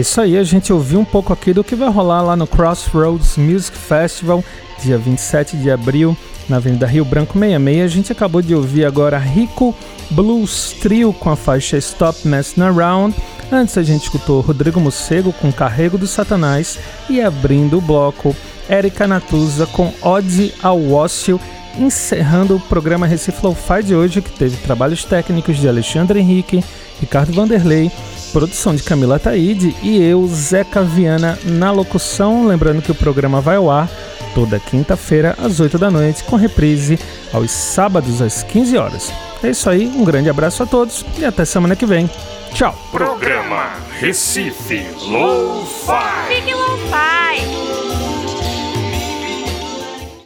É 0.00 0.02
isso 0.02 0.18
aí, 0.18 0.38
a 0.38 0.44
gente 0.44 0.72
ouviu 0.72 0.98
um 0.98 1.04
pouco 1.04 1.30
aqui 1.30 1.52
do 1.52 1.62
que 1.62 1.74
vai 1.74 1.90
rolar 1.90 2.22
lá 2.22 2.34
no 2.34 2.46
Crossroads 2.46 3.36
Music 3.36 3.76
Festival, 3.76 4.42
dia 4.82 4.96
27 4.96 5.58
de 5.58 5.70
abril, 5.70 6.16
na 6.48 6.56
Avenida 6.56 6.86
Rio 6.86 7.04
Branco 7.04 7.38
66. 7.38 7.84
A 7.84 7.86
gente 7.86 8.10
acabou 8.10 8.40
de 8.40 8.54
ouvir 8.54 8.86
agora 8.86 9.18
Rico 9.18 9.76
Blues 10.10 10.74
Trio 10.80 11.12
com 11.12 11.28
a 11.28 11.36
faixa 11.36 11.76
Stop 11.76 12.26
Messing 12.26 12.62
Around. 12.62 13.14
Antes 13.52 13.76
a 13.76 13.82
gente 13.82 14.04
escutou 14.04 14.40
Rodrigo 14.40 14.80
Mocego 14.80 15.34
com 15.34 15.52
Carrego 15.52 15.98
do 15.98 16.06
Satanás 16.06 16.78
e 17.10 17.20
abrindo 17.20 17.76
o 17.76 17.82
bloco 17.82 18.34
Erika 18.70 19.06
Natuza 19.06 19.66
com 19.66 19.92
Ode 20.00 20.54
ao 20.62 20.92
Ócio, 20.92 21.38
encerrando 21.78 22.56
o 22.56 22.60
programa 22.60 23.06
Recife 23.06 23.44
Lo-Fi 23.44 23.82
de 23.82 23.94
hoje, 23.94 24.22
que 24.22 24.32
teve 24.32 24.56
trabalhos 24.56 25.04
técnicos 25.04 25.58
de 25.58 25.68
Alexandre 25.68 26.20
Henrique, 26.20 26.64
Ricardo 26.98 27.34
Vanderlei, 27.34 27.92
produção 28.30 28.74
de 28.74 28.82
Camila 28.82 29.18
Taide 29.18 29.74
e 29.82 30.02
eu, 30.02 30.26
Zeca 30.26 30.82
Viana, 30.82 31.38
na 31.44 31.70
locução. 31.70 32.46
Lembrando 32.46 32.82
que 32.82 32.90
o 32.90 32.94
programa 32.94 33.40
vai 33.40 33.56
ao 33.56 33.70
ar 33.70 33.90
toda 34.34 34.58
quinta-feira 34.60 35.34
às 35.38 35.60
8 35.60 35.78
da 35.78 35.90
noite, 35.90 36.24
com 36.24 36.36
reprise 36.36 36.98
aos 37.32 37.50
sábados 37.50 38.22
às 38.22 38.42
15 38.42 38.76
horas. 38.76 39.12
É 39.42 39.50
isso 39.50 39.68
aí, 39.68 39.86
um 39.86 40.04
grande 40.04 40.30
abraço 40.30 40.62
a 40.62 40.66
todos 40.66 41.04
e 41.18 41.24
até 41.24 41.44
semana 41.44 41.74
que 41.74 41.86
vem. 41.86 42.08
Tchau. 42.52 42.76
Programa 42.90 43.70
Recife 43.98 44.86
Low 45.06 45.64
Fi. 45.66 46.34
Fique 46.34 46.54
low-fi. 46.54 47.79